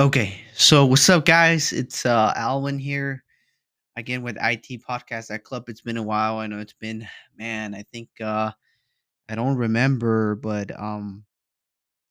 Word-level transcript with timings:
Okay, 0.00 0.42
so 0.54 0.86
what's 0.86 1.08
up, 1.08 1.24
guys? 1.24 1.72
It's 1.72 2.06
uh 2.06 2.32
Alwin 2.36 2.78
here 2.78 3.24
again 3.96 4.22
with 4.22 4.36
IT 4.40 4.80
Podcast 4.88 5.34
at 5.34 5.42
Club. 5.42 5.68
It's 5.68 5.80
been 5.80 5.96
a 5.96 6.02
while. 6.04 6.38
I 6.38 6.46
know 6.46 6.60
it's 6.60 6.72
been, 6.72 7.08
man. 7.36 7.74
I 7.74 7.82
think 7.82 8.08
uh 8.20 8.52
I 9.28 9.34
don't 9.34 9.56
remember, 9.56 10.36
but 10.36 10.70
um 10.78 11.24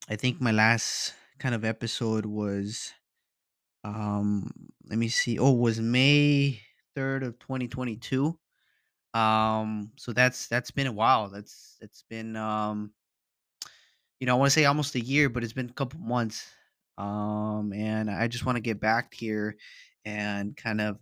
I 0.06 0.16
think 0.16 0.38
my 0.38 0.52
last 0.52 1.14
kind 1.38 1.54
of 1.54 1.64
episode 1.64 2.26
was 2.26 2.92
um 3.84 4.50
let 4.90 4.98
me 4.98 5.08
see. 5.08 5.38
Oh, 5.38 5.52
was 5.52 5.80
May 5.80 6.60
third 6.94 7.22
of 7.22 7.38
twenty 7.38 7.68
twenty 7.68 7.96
two. 7.96 8.38
Um, 9.14 9.92
so 9.96 10.12
that's 10.12 10.46
that's 10.48 10.70
been 10.70 10.88
a 10.88 10.92
while. 10.92 11.30
That's 11.30 11.78
that's 11.80 12.04
been 12.10 12.36
um 12.36 12.92
you 14.20 14.26
know 14.26 14.34
I 14.36 14.38
want 14.38 14.48
to 14.48 14.54
say 14.54 14.66
almost 14.66 14.94
a 14.94 15.00
year, 15.00 15.30
but 15.30 15.42
it's 15.42 15.54
been 15.54 15.70
a 15.70 15.72
couple 15.72 16.00
months. 16.00 16.44
Um, 16.98 17.72
and 17.74 18.10
I 18.10 18.28
just 18.28 18.46
want 18.46 18.56
to 18.56 18.62
get 18.62 18.80
back 18.80 19.14
here 19.14 19.56
and 20.04 20.56
kind 20.56 20.82
of 20.82 20.98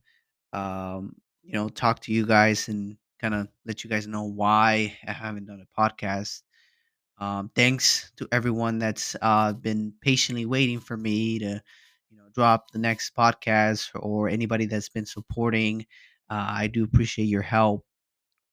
um, 0.52 1.16
you 1.44 1.52
know, 1.52 1.68
talk 1.68 2.00
to 2.02 2.12
you 2.12 2.26
guys 2.26 2.68
and 2.68 2.96
kind 3.20 3.34
of 3.34 3.48
let 3.66 3.84
you 3.84 3.90
guys 3.90 4.06
know 4.06 4.24
why 4.24 4.96
I 5.06 5.12
haven't 5.12 5.46
done 5.46 5.64
a 5.64 5.80
podcast. 5.80 6.42
Um, 7.18 7.50
thanks 7.54 8.12
to 8.16 8.28
everyone 8.32 8.78
that's 8.78 9.16
uh, 9.22 9.52
been 9.54 9.94
patiently 10.02 10.46
waiting 10.46 10.80
for 10.80 10.96
me 10.96 11.38
to, 11.40 11.62
you 12.10 12.16
know, 12.18 12.24
drop 12.34 12.70
the 12.72 12.78
next 12.78 13.14
podcast 13.16 13.90
or 13.94 14.28
anybody 14.28 14.66
that's 14.66 14.88
been 14.90 15.06
supporting. 15.06 15.86
Uh, 16.30 16.46
I 16.48 16.66
do 16.68 16.84
appreciate 16.84 17.26
your 17.26 17.42
help 17.42 17.86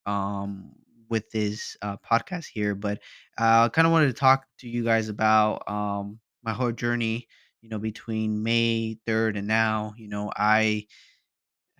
um, 0.06 0.72
with 1.08 1.30
this 1.30 1.76
uh, 1.82 1.96
podcast 1.98 2.46
here, 2.52 2.74
but 2.74 2.98
uh, 3.38 3.64
I 3.64 3.68
kind 3.68 3.86
of 3.86 3.92
wanted 3.92 4.08
to 4.08 4.12
talk 4.14 4.46
to 4.60 4.68
you 4.68 4.84
guys 4.84 5.08
about 5.08 5.68
um, 5.68 6.20
my 6.42 6.52
whole 6.52 6.72
journey. 6.72 7.28
You 7.64 7.70
know, 7.70 7.78
between 7.78 8.42
May 8.42 8.98
3rd 9.06 9.38
and 9.38 9.46
now, 9.48 9.94
you 9.96 10.06
know, 10.06 10.30
I 10.36 10.86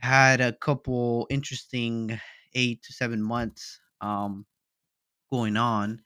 had 0.00 0.40
a 0.40 0.54
couple 0.54 1.26
interesting 1.28 2.18
8 2.54 2.82
to 2.84 2.92
7 2.94 3.22
months, 3.22 3.80
um, 4.00 4.46
going 5.30 5.58
on. 5.58 6.00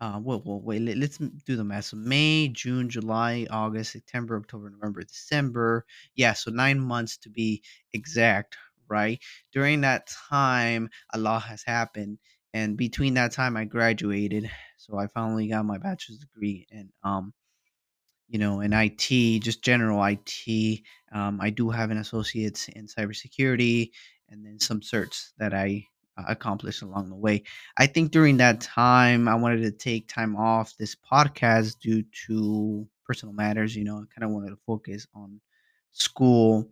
Uh, 0.00 0.18
well, 0.20 0.42
well, 0.44 0.60
wait, 0.60 0.82
let, 0.82 0.98
us 0.98 1.18
do 1.46 1.54
the 1.54 1.62
math. 1.62 1.84
So 1.84 1.96
May, 1.98 2.48
June, 2.48 2.90
July, 2.90 3.46
August, 3.48 3.92
September, 3.92 4.36
October, 4.36 4.70
November, 4.70 5.02
December. 5.02 5.86
Yeah, 6.16 6.32
so 6.32 6.50
nine 6.50 6.80
months 6.80 7.16
to 7.18 7.30
be 7.30 7.62
exact, 7.92 8.56
right? 8.88 9.20
During 9.52 9.82
that 9.82 10.08
time, 10.30 10.90
a 11.14 11.18
lot 11.18 11.44
has 11.44 11.62
happened, 11.62 12.18
and 12.54 12.76
between 12.76 13.14
that 13.14 13.30
time, 13.30 13.56
I 13.56 13.66
graduated. 13.66 14.50
So 14.78 14.98
I 14.98 15.06
finally 15.06 15.46
got 15.46 15.64
my 15.64 15.78
bachelor's 15.78 16.18
degree, 16.18 16.66
and 16.72 16.88
um, 17.04 17.32
you 18.32 18.38
know, 18.38 18.60
in 18.60 18.72
IT, 18.72 19.40
just 19.40 19.62
general 19.62 20.02
IT. 20.02 20.84
Um, 21.12 21.40
I 21.40 21.50
do 21.50 21.70
have 21.70 21.90
an 21.90 21.98
associate's 21.98 22.68
in 22.68 22.86
cybersecurity 22.86 23.90
and 24.30 24.44
then 24.44 24.58
some 24.58 24.80
certs 24.80 25.32
that 25.38 25.54
I 25.54 25.86
uh, 26.16 26.24
accomplished 26.28 26.82
along 26.82 27.10
the 27.10 27.16
way. 27.16 27.44
I 27.76 27.86
think 27.86 28.10
during 28.10 28.38
that 28.38 28.60
time, 28.62 29.28
I 29.28 29.34
wanted 29.34 29.62
to 29.62 29.70
take 29.72 30.08
time 30.08 30.36
off 30.36 30.76
this 30.78 30.96
podcast 30.96 31.78
due 31.80 32.04
to 32.26 32.88
personal 33.06 33.34
matters. 33.34 33.76
You 33.76 33.84
know, 33.84 33.98
I 33.98 34.04
kind 34.14 34.24
of 34.24 34.30
wanted 34.30 34.50
to 34.50 34.58
focus 34.66 35.06
on 35.14 35.40
school 35.92 36.70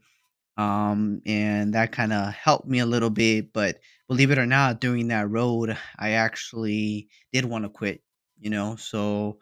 um, 0.56 1.22
and 1.26 1.74
that 1.74 1.92
kind 1.92 2.12
of 2.12 2.32
helped 2.34 2.66
me 2.66 2.80
a 2.80 2.86
little 2.86 3.10
bit. 3.10 3.52
But 3.52 3.80
believe 4.08 4.30
it 4.30 4.38
or 4.38 4.46
not, 4.46 4.80
during 4.80 5.08
that 5.08 5.30
road, 5.30 5.76
I 5.98 6.12
actually 6.12 7.08
did 7.32 7.44
want 7.44 7.64
to 7.64 7.70
quit. 7.70 8.02
You 8.38 8.50
know, 8.50 8.76
so 8.76 9.38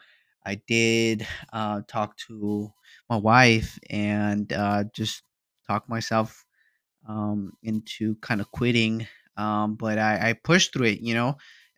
I 0.49 0.63
did 0.67 1.27
uh, 1.53 1.83
talk 1.89 2.17
to 2.28 2.72
my 3.11 3.17
wife 3.17 3.78
and 3.91 4.53
uh, 4.53 4.84
just 4.95 5.22
talk 5.69 5.89
myself 5.89 6.47
um, 7.09 7.53
into 7.62 8.17
kind 8.17 8.41
of 8.41 8.50
quitting. 8.50 9.06
Um, 9.37 9.77
but 9.77 9.99
I, 9.99 10.31
I 10.31 10.33
pushed 10.34 10.72
through 10.72 10.87
it. 10.87 11.00
You 11.00 11.15
know, 11.15 11.28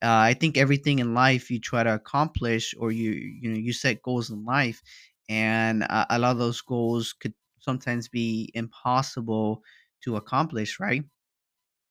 uh, 0.03 0.21
I 0.31 0.35
think 0.35 0.57
everything 0.57 0.99
in 0.99 1.15
life 1.15 1.51
you 1.51 1.61
try 1.61 1.83
to 1.85 1.95
accomplish, 1.95 2.75
or 2.79 2.91
you 2.93 3.11
you 3.13 3.51
know 3.51 3.59
you 3.59 3.73
set 3.73 4.03
goals 4.03 4.31
in 4.31 4.45
life, 4.45 4.83
and 5.29 5.85
uh, 5.89 6.07
a 6.11 6.19
lot 6.19 6.33
of 6.33 6.39
those 6.39 6.61
goals 6.63 7.13
could 7.13 7.35
sometimes 7.61 8.09
be 8.09 8.51
impossible 8.55 9.63
to 10.05 10.17
accomplish, 10.17 10.81
right? 10.81 11.05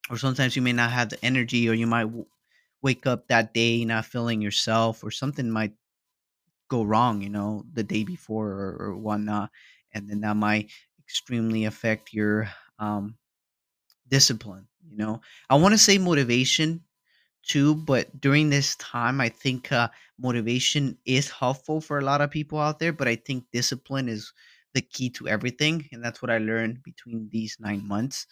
Or 0.10 0.18
sometimes 0.18 0.56
you 0.56 0.62
may 0.62 0.74
not 0.74 0.92
have 0.92 1.10
the 1.10 1.24
energy, 1.26 1.70
or 1.70 1.74
you 1.74 1.88
might 1.88 2.04
w- 2.06 2.26
wake 2.82 3.06
up 3.08 3.28
that 3.28 3.54
day 3.54 3.86
not 3.86 4.06
feeling 4.06 4.42
yourself, 4.42 5.04
or 5.04 5.12
something 5.12 5.50
might 5.52 5.74
go 6.70 6.84
wrong, 6.84 7.22
you 7.22 7.30
know, 7.30 7.66
the 7.74 7.84
day 7.84 8.04
before 8.06 8.50
or, 8.50 8.78
or 8.80 8.98
whatnot, 8.98 9.52
and 9.94 10.10
then 10.10 10.22
that 10.22 10.38
might 10.38 10.72
extremely 11.00 11.66
affect 11.66 12.14
your 12.14 12.50
um, 12.80 13.18
discipline. 14.08 14.68
You 14.90 14.98
know, 14.98 15.22
I 15.50 15.56
want 15.56 15.74
to 15.74 15.78
say 15.78 15.98
motivation 15.98 16.84
too, 17.44 17.76
but 17.76 18.22
during 18.22 18.50
this 18.50 18.76
time, 18.78 19.22
I 19.22 19.30
think 19.30 19.72
uh, 19.72 19.90
motivation 20.20 20.98
is 21.06 21.30
helpful 21.32 21.82
for 21.82 22.00
a 22.00 22.06
lot 22.06 22.22
of 22.22 22.32
people 22.32 22.60
out 22.60 22.80
there. 22.80 22.94
But 22.94 23.08
I 23.08 23.16
think 23.16 23.46
discipline 23.54 24.10
is 24.10 24.34
the 24.74 24.82
key 24.82 25.10
to 25.12 25.28
everything, 25.28 25.88
and 25.92 26.04
that's 26.04 26.22
what 26.22 26.32
I 26.32 26.40
learned 26.40 26.84
between 26.84 27.30
these 27.32 27.58
nine 27.60 27.88
months. 27.88 28.28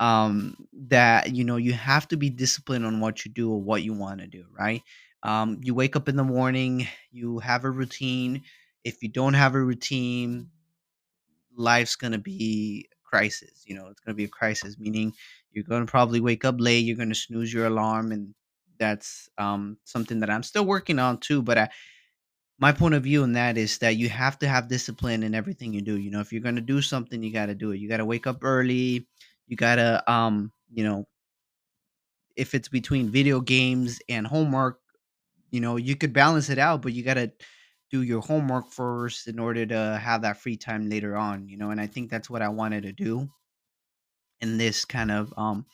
Um, 0.00 0.56
that 0.88 1.34
you 1.34 1.44
know, 1.44 1.56
you 1.56 1.74
have 1.74 2.08
to 2.08 2.16
be 2.16 2.30
disciplined 2.30 2.86
on 2.86 3.00
what 3.00 3.24
you 3.24 3.32
do 3.32 3.52
or 3.52 3.62
what 3.62 3.82
you 3.84 3.92
want 3.94 4.20
to 4.20 4.26
do. 4.26 4.46
Right? 4.58 4.82
Um, 5.22 5.60
you 5.62 5.74
wake 5.74 5.96
up 5.96 6.08
in 6.08 6.16
the 6.16 6.24
morning, 6.24 6.86
you 7.10 7.38
have 7.40 7.64
a 7.64 7.70
routine. 7.70 8.42
If 8.84 9.02
you 9.02 9.08
don't 9.08 9.34
have 9.34 9.54
a 9.54 9.62
routine, 9.62 10.50
life's 11.56 11.96
gonna 11.96 12.18
be 12.18 12.88
a 12.92 12.96
crisis. 13.08 13.62
You 13.66 13.76
know, 13.76 13.88
it's 13.88 14.00
gonna 14.00 14.16
be 14.16 14.24
a 14.24 14.28
crisis, 14.28 14.78
meaning 14.78 15.12
you're 15.52 15.64
gonna 15.64 15.86
probably 15.86 16.20
wake 16.20 16.44
up 16.44 16.56
late, 16.58 16.84
you're 16.84 16.96
gonna 16.96 17.14
snooze 17.14 17.52
your 17.52 17.66
alarm, 17.66 18.12
and 18.12 18.34
that's 18.78 19.28
um, 19.38 19.78
something 19.84 20.20
that 20.20 20.30
I'm 20.30 20.42
still 20.42 20.64
working 20.66 20.98
on 20.98 21.18
too. 21.18 21.42
But 21.42 21.58
I, 21.58 21.68
my 22.58 22.72
point 22.72 22.94
of 22.94 23.04
view 23.04 23.22
on 23.22 23.32
that 23.32 23.58
is 23.58 23.78
that 23.78 23.96
you 23.96 24.08
have 24.08 24.38
to 24.40 24.48
have 24.48 24.68
discipline 24.68 25.22
in 25.22 25.34
everything 25.34 25.72
you 25.72 25.82
do. 25.82 25.98
You 25.98 26.10
know, 26.10 26.20
if 26.20 26.32
you're 26.32 26.42
gonna 26.42 26.60
do 26.60 26.82
something, 26.82 27.22
you 27.22 27.32
got 27.32 27.46
to 27.46 27.54
do 27.54 27.72
it. 27.72 27.78
You 27.78 27.88
got 27.88 27.98
to 27.98 28.04
wake 28.06 28.26
up 28.26 28.38
early. 28.42 29.06
You 29.48 29.56
gotta, 29.56 30.02
um, 30.10 30.52
you 30.72 30.84
know, 30.84 31.06
if 32.36 32.54
it's 32.54 32.68
between 32.68 33.10
video 33.10 33.40
games 33.40 34.00
and 34.08 34.26
homework, 34.26 34.80
you 35.52 35.60
know, 35.60 35.76
you 35.78 35.96
could 35.96 36.14
balance 36.14 36.50
it 36.50 36.58
out, 36.58 36.82
but 36.82 36.94
you 36.94 37.04
gotta 37.04 37.32
do 37.90 38.02
your 38.02 38.22
homework 38.22 38.70
first 38.72 39.28
in 39.28 39.38
order 39.40 39.66
to 39.66 40.00
have 40.02 40.22
that 40.22 40.38
free 40.38 40.58
time 40.58 40.90
later 40.90 41.16
on. 41.16 41.48
You 41.48 41.58
know, 41.58 41.70
and 41.70 41.80
I 41.80 41.88
think 41.88 42.10
that's 42.10 42.30
what 42.30 42.42
I 42.42 42.50
wanted 42.50 42.84
to 42.84 42.92
do 42.94 43.30
in 44.40 44.58
this 44.58 44.84
kind 44.84 45.10
of 45.10 45.32
um 45.36 45.66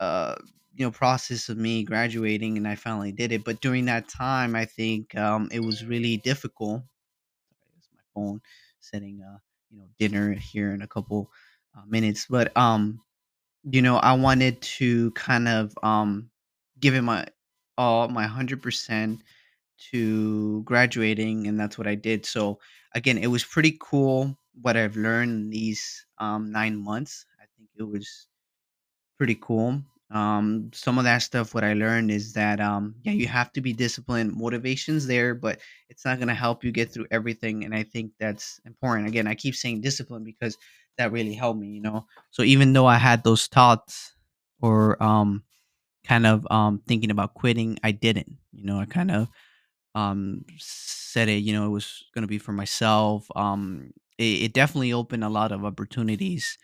uh 0.00 0.34
you 0.74 0.84
know 0.86 0.90
process 0.90 1.48
of 1.48 1.58
me 1.58 1.84
graduating 1.84 2.56
and 2.56 2.68
I 2.68 2.74
finally 2.76 3.12
did 3.12 3.32
it 3.32 3.44
but 3.44 3.60
during 3.60 3.86
that 3.86 4.08
time 4.08 4.56
I 4.56 4.64
think 4.64 5.16
um 5.16 5.48
it 5.52 5.60
was 5.60 5.84
really 5.84 6.18
difficult 6.18 6.82
sorry 7.58 7.70
that's 7.74 7.88
my 7.94 8.02
phone 8.14 8.40
setting 8.80 9.22
uh 9.22 9.38
you 9.70 9.78
know 9.78 9.88
dinner 9.98 10.32
here 10.34 10.72
in 10.72 10.82
a 10.82 10.88
couple 10.88 11.30
uh, 11.76 11.82
minutes 11.86 12.26
but 12.30 12.56
um 12.56 13.02
you 13.64 13.82
know 13.82 13.96
I 13.96 14.14
wanted 14.14 14.62
to 14.62 15.12
kind 15.12 15.48
of 15.48 15.76
um 15.82 16.30
give 16.80 16.94
it 16.94 17.02
my 17.02 17.26
all 17.78 18.08
my 18.08 18.22
100% 18.22 19.22
to 19.92 20.62
graduating 20.62 21.46
and 21.46 21.58
that's 21.58 21.76
what 21.76 21.86
I 21.88 21.94
did 21.96 22.24
so 22.24 22.58
again 22.94 23.18
it 23.18 23.26
was 23.26 23.44
pretty 23.44 23.76
cool 23.80 24.36
what 24.62 24.76
I've 24.76 24.96
learned 24.96 25.32
in 25.32 25.50
these 25.50 26.06
um 26.18 26.52
9 26.52 26.76
months 26.76 27.26
I 27.40 27.46
think 27.56 27.68
it 27.78 27.82
was 27.82 28.28
pretty 29.18 29.36
cool. 29.40 29.80
Um, 30.10 30.70
some 30.72 30.98
of 30.98 31.04
that 31.04 31.18
stuff, 31.18 31.54
what 31.54 31.64
I 31.64 31.72
learned 31.74 32.10
is 32.10 32.32
that, 32.34 32.60
um, 32.60 32.94
yeah, 33.02 33.12
you 33.12 33.26
have 33.26 33.52
to 33.52 33.60
be 33.60 33.72
disciplined. 33.72 34.34
Motivation's 34.36 35.06
there, 35.06 35.34
but 35.34 35.60
it's 35.88 36.04
not 36.04 36.18
going 36.18 36.28
to 36.28 36.34
help 36.34 36.62
you 36.62 36.70
get 36.70 36.92
through 36.92 37.06
everything. 37.10 37.64
And 37.64 37.74
I 37.74 37.82
think 37.82 38.12
that's 38.20 38.60
important. 38.66 39.08
Again, 39.08 39.26
I 39.26 39.34
keep 39.34 39.54
saying 39.56 39.80
discipline 39.80 40.22
because 40.22 40.56
that 40.98 41.10
really 41.10 41.34
helped 41.34 41.58
me, 41.58 41.68
you 41.68 41.80
know? 41.80 42.06
So 42.30 42.42
even 42.42 42.72
though 42.72 42.86
I 42.86 42.96
had 42.96 43.24
those 43.24 43.46
thoughts 43.46 44.14
or, 44.60 45.02
um, 45.02 45.42
kind 46.06 46.26
of, 46.26 46.46
um, 46.50 46.80
thinking 46.86 47.10
about 47.10 47.34
quitting, 47.34 47.78
I 47.82 47.92
didn't, 47.92 48.36
you 48.52 48.64
know, 48.64 48.78
I 48.80 48.86
kind 48.86 49.10
of, 49.10 49.28
um, 49.94 50.44
said 50.58 51.28
it, 51.28 51.42
you 51.44 51.52
know, 51.52 51.66
it 51.66 51.70
was 51.70 52.04
going 52.14 52.22
to 52.22 52.28
be 52.28 52.38
for 52.38 52.52
myself. 52.52 53.26
Um, 53.36 53.90
it, 54.18 54.42
it 54.44 54.52
definitely 54.52 54.92
opened 54.92 55.24
a 55.24 55.28
lot 55.28 55.52
of 55.52 55.64
opportunities 55.64 56.58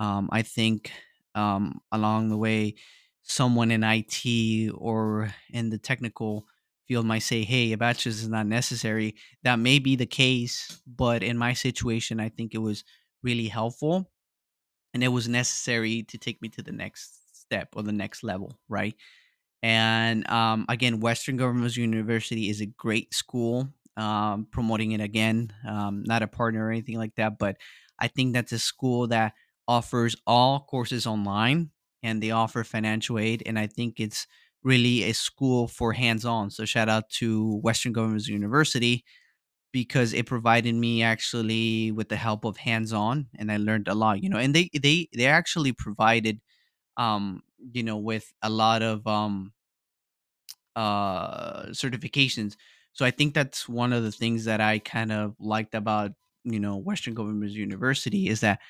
um, 0.00 0.28
I 0.32 0.42
think 0.42 0.92
um, 1.36 1.80
along 1.92 2.30
the 2.30 2.36
way, 2.36 2.74
someone 3.22 3.70
in 3.70 3.84
IT 3.84 4.70
or 4.70 5.32
in 5.52 5.70
the 5.70 5.78
technical 5.78 6.46
field 6.88 7.06
might 7.06 7.20
say, 7.20 7.44
"Hey, 7.44 7.72
a 7.72 7.78
bachelor's 7.78 8.22
is 8.22 8.28
not 8.28 8.48
necessary." 8.48 9.14
That 9.44 9.60
may 9.60 9.78
be 9.78 9.96
the 9.96 10.06
case, 10.06 10.82
but 10.86 11.22
in 11.22 11.38
my 11.38 11.54
situation, 11.54 12.20
I 12.20 12.28
think 12.30 12.54
it 12.54 12.58
was 12.58 12.84
really 13.22 13.48
helpful 13.48 14.10
and 14.94 15.04
it 15.04 15.08
was 15.08 15.28
necessary 15.28 16.02
to 16.04 16.18
take 16.18 16.40
me 16.42 16.48
to 16.50 16.62
the 16.62 16.72
next 16.72 17.21
step 17.52 17.68
or 17.76 17.82
the 17.82 17.92
next 17.92 18.24
level, 18.24 18.58
right? 18.68 18.94
And 19.62 20.28
um, 20.30 20.66
again, 20.68 21.00
Western 21.00 21.36
Governors 21.36 21.76
University 21.76 22.48
is 22.50 22.60
a 22.60 22.66
great 22.66 23.14
school. 23.14 23.68
um, 23.96 24.46
promoting 24.50 24.92
it 24.92 25.02
again. 25.02 25.52
Um, 25.68 26.02
not 26.06 26.22
a 26.22 26.26
partner 26.26 26.66
or 26.66 26.70
anything 26.70 26.96
like 26.96 27.14
that, 27.16 27.38
but 27.38 27.58
I 27.98 28.08
think 28.08 28.32
that's 28.32 28.52
a 28.52 28.58
school 28.58 29.08
that 29.08 29.34
offers 29.68 30.16
all 30.26 30.60
courses 30.60 31.06
online 31.06 31.70
and 32.02 32.22
they 32.22 32.30
offer 32.30 32.64
financial 32.64 33.18
aid. 33.18 33.42
And 33.46 33.58
I 33.58 33.66
think 33.66 34.00
it's 34.00 34.26
really 34.62 35.04
a 35.04 35.12
school 35.12 35.68
for 35.68 35.92
hands 35.92 36.24
on. 36.24 36.50
So 36.50 36.64
shout 36.64 36.88
out 36.88 37.10
to 37.20 37.56
Western 37.62 37.92
Governors 37.92 38.28
University 38.28 39.04
because 39.72 40.12
it 40.12 40.26
provided 40.26 40.74
me 40.74 41.02
actually 41.02 41.92
with 41.92 42.08
the 42.08 42.16
help 42.16 42.44
of 42.44 42.56
hands 42.58 42.92
on 42.92 43.28
and 43.38 43.50
I 43.50 43.56
learned 43.56 43.88
a 43.88 43.94
lot, 43.94 44.22
you 44.22 44.28
know, 44.28 44.38
and 44.38 44.54
they 44.54 44.70
they 44.82 45.08
they 45.16 45.26
actually 45.26 45.72
provided 45.72 46.40
um 46.96 47.42
you 47.72 47.82
know 47.82 47.96
with 47.98 48.32
a 48.42 48.50
lot 48.50 48.82
of 48.82 49.06
um 49.06 49.52
uh 50.76 51.64
certifications. 51.66 52.56
So 52.92 53.04
I 53.04 53.10
think 53.10 53.34
that's 53.34 53.68
one 53.68 53.92
of 53.92 54.02
the 54.02 54.12
things 54.12 54.44
that 54.44 54.60
I 54.60 54.78
kind 54.78 55.12
of 55.12 55.34
liked 55.38 55.74
about, 55.74 56.12
you 56.44 56.60
know, 56.60 56.76
Western 56.76 57.14
Governors 57.14 57.54
University 57.56 58.28
is 58.28 58.40
that 58.40 58.60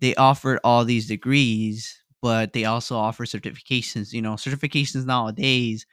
they 0.00 0.14
offered 0.16 0.60
all 0.64 0.84
these 0.84 1.08
degrees, 1.08 2.02
but 2.22 2.52
they 2.52 2.64
also 2.66 2.96
offer 2.96 3.24
certifications. 3.26 4.12
You 4.12 4.22
know, 4.22 4.34
certifications 4.34 5.06
nowadays 5.06 5.86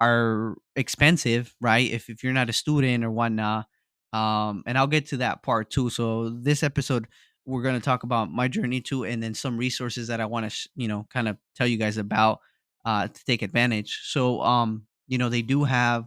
are 0.00 0.56
expensive, 0.76 1.54
right? 1.60 1.90
If 1.90 2.10
if 2.10 2.24
you're 2.24 2.32
not 2.32 2.50
a 2.50 2.54
student 2.54 3.04
or 3.04 3.10
whatnot. 3.10 3.66
Um, 4.12 4.62
and 4.66 4.78
I'll 4.78 4.86
get 4.88 5.06
to 5.08 5.18
that 5.18 5.42
part 5.42 5.70
too. 5.70 5.90
So 5.90 6.30
this 6.30 6.62
episode, 6.62 7.08
we're 7.46 7.62
gonna 7.62 7.80
talk 7.80 8.02
about 8.04 8.30
my 8.30 8.48
journey 8.48 8.80
too, 8.80 9.04
and 9.04 9.22
then 9.22 9.34
some 9.34 9.56
resources 9.56 10.08
that 10.08 10.20
I 10.20 10.26
want 10.26 10.50
to, 10.50 10.68
you 10.76 10.88
know, 10.88 11.06
kind 11.10 11.28
of 11.28 11.36
tell 11.56 11.66
you 11.66 11.76
guys 11.76 11.96
about 11.96 12.40
uh, 12.84 13.08
to 13.08 13.24
take 13.24 13.42
advantage. 13.42 14.00
So, 14.04 14.40
um, 14.42 14.86
you 15.08 15.18
know, 15.18 15.28
they 15.28 15.42
do 15.42 15.64
have 15.64 16.06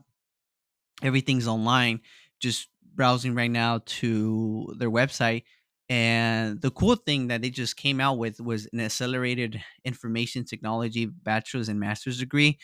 everything's 1.01 1.47
online. 1.47 2.01
Just 2.39 2.69
browsing 2.93 3.35
right 3.35 3.51
now 3.51 3.81
to 3.85 4.73
their 4.77 4.89
website. 4.91 5.43
And 5.89 6.61
the 6.61 6.71
cool 6.71 6.95
thing 6.95 7.27
that 7.27 7.41
they 7.41 7.49
just 7.49 7.77
came 7.77 7.99
out 7.99 8.17
with 8.17 8.39
was 8.41 8.67
an 8.73 8.79
accelerated 8.79 9.61
information 9.83 10.43
technology 10.43 11.05
bachelor's 11.05 11.69
and 11.69 11.79
master's 11.79 12.19
degree. 12.19 12.57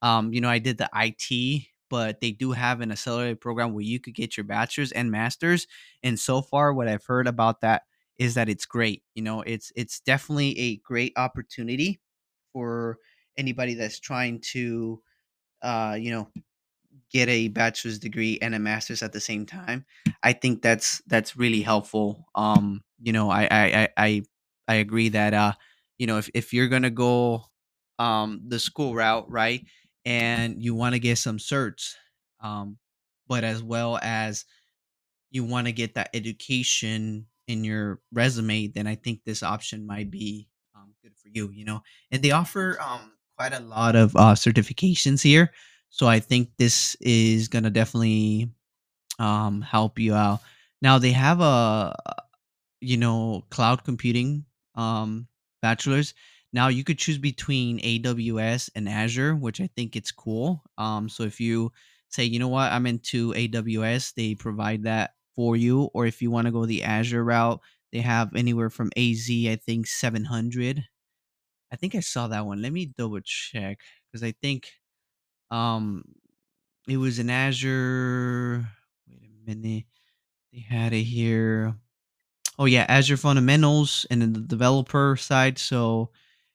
Um, 0.00 0.32
you 0.32 0.40
know, 0.40 0.48
I 0.48 0.58
did 0.60 0.78
the 0.78 0.88
IT, 0.94 1.68
but 1.90 2.20
they 2.20 2.30
do 2.30 2.52
have 2.52 2.80
an 2.80 2.92
accelerated 2.92 3.40
program 3.40 3.72
where 3.72 3.82
you 3.82 3.98
could 3.98 4.14
get 4.14 4.36
your 4.36 4.44
bachelor's 4.44 4.92
and 4.92 5.10
master's. 5.10 5.66
And 6.04 6.18
so 6.20 6.40
far, 6.40 6.72
what 6.72 6.86
I've 6.86 7.04
heard 7.04 7.26
about 7.26 7.62
that 7.62 7.82
is 8.18 8.34
that 8.34 8.48
it's 8.48 8.66
great. 8.66 9.02
You 9.14 9.22
know, 9.22 9.42
it's 9.42 9.72
it's 9.76 10.00
definitely 10.00 10.58
a 10.58 10.76
great 10.78 11.12
opportunity 11.16 12.00
for 12.52 12.98
anybody 13.36 13.74
that's 13.74 14.00
trying 14.00 14.40
to 14.52 15.00
uh, 15.62 15.96
you 15.98 16.10
know, 16.10 16.28
get 17.12 17.28
a 17.28 17.48
bachelor's 17.48 17.98
degree 17.98 18.38
and 18.42 18.54
a 18.54 18.58
master's 18.58 19.02
at 19.02 19.12
the 19.12 19.20
same 19.20 19.46
time. 19.46 19.84
I 20.22 20.32
think 20.32 20.62
that's 20.62 21.02
that's 21.06 21.36
really 21.36 21.62
helpful. 21.62 22.26
Um, 22.34 22.82
you 23.00 23.12
know, 23.12 23.30
I 23.30 23.48
I 23.50 23.88
I 23.96 24.22
I, 24.68 24.74
agree 24.74 25.08
that 25.10 25.34
uh, 25.34 25.52
you 25.98 26.06
know, 26.06 26.18
if 26.18 26.30
if 26.34 26.52
you're 26.52 26.68
gonna 26.68 26.90
go 26.90 27.44
um 27.98 28.42
the 28.46 28.58
school 28.58 28.94
route, 28.94 29.30
right, 29.30 29.64
and 30.04 30.62
you 30.62 30.74
want 30.74 30.94
to 30.94 30.98
get 31.00 31.18
some 31.18 31.38
certs, 31.38 31.94
um, 32.40 32.78
but 33.26 33.44
as 33.44 33.62
well 33.62 33.98
as 34.02 34.44
you 35.30 35.44
want 35.44 35.66
to 35.66 35.72
get 35.72 35.94
that 35.94 36.10
education 36.14 37.26
in 37.48 37.64
your 37.64 38.00
resume, 38.12 38.68
then 38.68 38.86
I 38.86 38.94
think 38.94 39.24
this 39.24 39.42
option 39.42 39.86
might 39.86 40.10
be 40.10 40.48
um, 40.76 40.94
good 41.02 41.16
for 41.16 41.28
you. 41.32 41.50
You 41.50 41.64
know, 41.64 41.82
and 42.12 42.22
they 42.22 42.30
offer 42.30 42.78
um, 42.80 43.12
quite 43.36 43.52
a 43.52 43.60
lot 43.60 43.96
of 43.96 44.14
uh, 44.16 44.34
certifications 44.34 45.22
here, 45.22 45.52
so 45.90 46.06
I 46.06 46.20
think 46.20 46.50
this 46.58 46.94
is 47.00 47.48
gonna 47.48 47.70
definitely 47.70 48.50
um, 49.18 49.62
help 49.62 49.98
you 49.98 50.14
out. 50.14 50.40
Now 50.82 50.98
they 50.98 51.12
have 51.12 51.40
a 51.40 51.96
you 52.80 52.96
know, 52.96 53.44
cloud 53.50 53.84
computing 53.84 54.44
um 54.74 55.26
bachelor's. 55.62 56.14
Now 56.52 56.68
you 56.68 56.84
could 56.84 56.98
choose 56.98 57.18
between 57.18 57.80
AWS 57.80 58.70
and 58.74 58.88
Azure, 58.88 59.34
which 59.34 59.60
I 59.60 59.68
think 59.76 59.96
it's 59.96 60.12
cool. 60.12 60.62
Um 60.78 61.08
so 61.08 61.24
if 61.24 61.40
you 61.40 61.72
say, 62.08 62.24
you 62.24 62.38
know 62.38 62.48
what, 62.48 62.72
I'm 62.72 62.86
into 62.86 63.32
AWS, 63.34 64.14
they 64.14 64.34
provide 64.34 64.84
that 64.84 65.12
for 65.38 65.56
you 65.56 65.84
or 65.94 66.06
if 66.06 66.22
you 66.22 66.32
want 66.32 66.46
to 66.48 66.52
go 66.52 66.66
the 66.66 66.82
Azure 66.84 67.24
route, 67.24 67.62
they 67.92 68.00
have 68.02 68.34
anywhere 68.36 68.70
from 68.70 68.90
AZ 68.98 69.30
I 69.30 69.56
think 69.64 69.86
700. 69.86 70.84
I 71.72 71.76
think 71.76 71.94
I 71.96 72.00
saw 72.00 72.28
that 72.28 72.46
one. 72.46 72.62
Let 72.62 72.72
me 72.72 72.86
double 72.86 73.20
check 73.22 73.80
cuz 74.12 74.22
I 74.24 74.32
think 74.42 74.72
um 75.50 76.04
it 76.88 76.96
was 76.96 77.18
an 77.18 77.30
Azure. 77.30 78.66
Wait 79.08 79.22
a 79.22 79.50
minute. 79.50 79.84
They 80.52 80.60
had 80.60 80.92
it 80.94 81.04
here. 81.04 81.76
Oh 82.58 82.66
yeah, 82.66 82.86
Azure 82.88 83.16
Fundamentals 83.16 84.06
and 84.10 84.22
then 84.22 84.32
the 84.32 84.40
developer 84.40 85.16
side. 85.16 85.58
So 85.58 86.10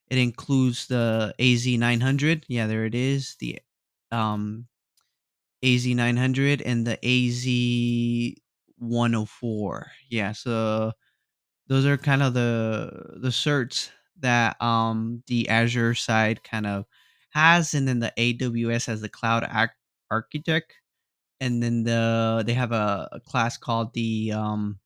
it 0.10 0.18
includes 0.18 0.88
the 0.88 1.36
AZ900. 1.40 2.46
Yeah, 2.50 2.68
there 2.68 2.86
it 2.86 2.96
is. 2.96 3.36
The 3.40 3.60
um 4.12 4.68
AZ900 5.64 6.62
and 6.66 6.88
the 6.88 7.00
AZ104. 8.84 9.92
Yeah, 10.10 10.32
so 10.34 10.94
those 11.68 11.86
are 11.86 11.98
kind 11.98 12.24
of 12.24 12.34
the 12.34 13.18
the 13.22 13.30
certs 13.30 13.90
that 14.20 14.62
um 14.62 15.24
the 15.28 15.50
Azure 15.50 15.96
side 15.96 16.44
kind 16.44 16.68
of 16.68 16.86
has 17.32 17.74
and 17.74 17.88
then 17.88 18.00
the 18.00 18.14
AWS 18.18 18.86
has 18.88 19.02
the 19.02 19.10
cloud 19.10 19.44
arch- 19.50 19.72
architect 20.12 20.74
and 21.42 21.64
then 21.64 21.84
the 21.84 22.44
they 22.46 22.54
have 22.54 22.72
a, 22.72 23.10
a 23.14 23.20
class 23.22 23.58
called 23.58 23.94
the 23.94 24.32
um 24.34 24.80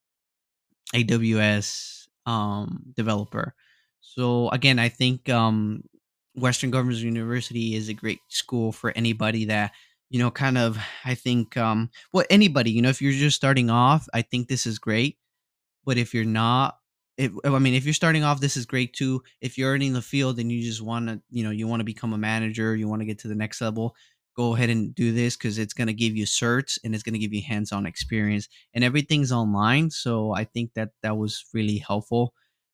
AWS 0.93 2.07
um, 2.25 2.83
developer. 2.95 3.55
So 4.01 4.49
again, 4.49 4.79
I 4.79 4.89
think 4.89 5.29
um, 5.29 5.83
Western 6.35 6.71
Governors 6.71 7.03
University 7.03 7.75
is 7.75 7.89
a 7.89 7.93
great 7.93 8.19
school 8.29 8.71
for 8.71 8.91
anybody 8.95 9.45
that 9.45 9.71
you 10.09 10.19
know, 10.19 10.31
kind 10.31 10.57
of. 10.57 10.77
I 11.05 11.15
think 11.15 11.57
um, 11.57 11.89
well, 12.13 12.25
anybody 12.29 12.71
you 12.71 12.81
know, 12.81 12.89
if 12.89 13.01
you're 13.01 13.11
just 13.11 13.35
starting 13.35 13.69
off, 13.69 14.07
I 14.13 14.21
think 14.21 14.47
this 14.47 14.65
is 14.65 14.79
great. 14.79 15.17
But 15.85 15.97
if 15.97 16.13
you're 16.13 16.25
not, 16.25 16.77
if 17.17 17.31
I 17.45 17.59
mean, 17.59 17.73
if 17.73 17.85
you're 17.85 17.93
starting 17.93 18.23
off, 18.23 18.41
this 18.41 18.57
is 18.57 18.65
great 18.65 18.93
too. 18.93 19.23
If 19.41 19.57
you're 19.57 19.75
in 19.75 19.93
the 19.93 20.01
field 20.01 20.39
and 20.39 20.51
you 20.51 20.61
just 20.63 20.81
want 20.81 21.07
to, 21.07 21.21
you 21.29 21.43
know, 21.43 21.51
you 21.51 21.67
want 21.67 21.79
to 21.79 21.85
become 21.85 22.13
a 22.13 22.17
manager, 22.17 22.75
you 22.75 22.87
want 22.87 23.01
to 23.01 23.05
get 23.05 23.19
to 23.19 23.27
the 23.27 23.35
next 23.35 23.61
level, 23.61 23.95
go 24.35 24.53
ahead 24.53 24.69
and 24.69 24.93
do 24.93 25.11
this 25.11 25.35
because 25.35 25.57
it's 25.57 25.73
going 25.73 25.87
to 25.87 25.93
give 25.93 26.15
you 26.15 26.25
certs 26.25 26.77
and 26.83 26.93
it's 26.93 27.03
going 27.03 27.13
to 27.13 27.19
give 27.19 27.33
you 27.33 27.41
hands-on 27.41 27.85
experience 27.87 28.47
and 28.73 28.83
everything's 28.83 29.31
online. 29.31 29.89
So 29.89 30.33
I 30.33 30.43
think 30.43 30.73
that 30.75 30.89
that 31.01 31.17
was 31.17 31.45
really 31.53 31.77
helpful 31.77 32.33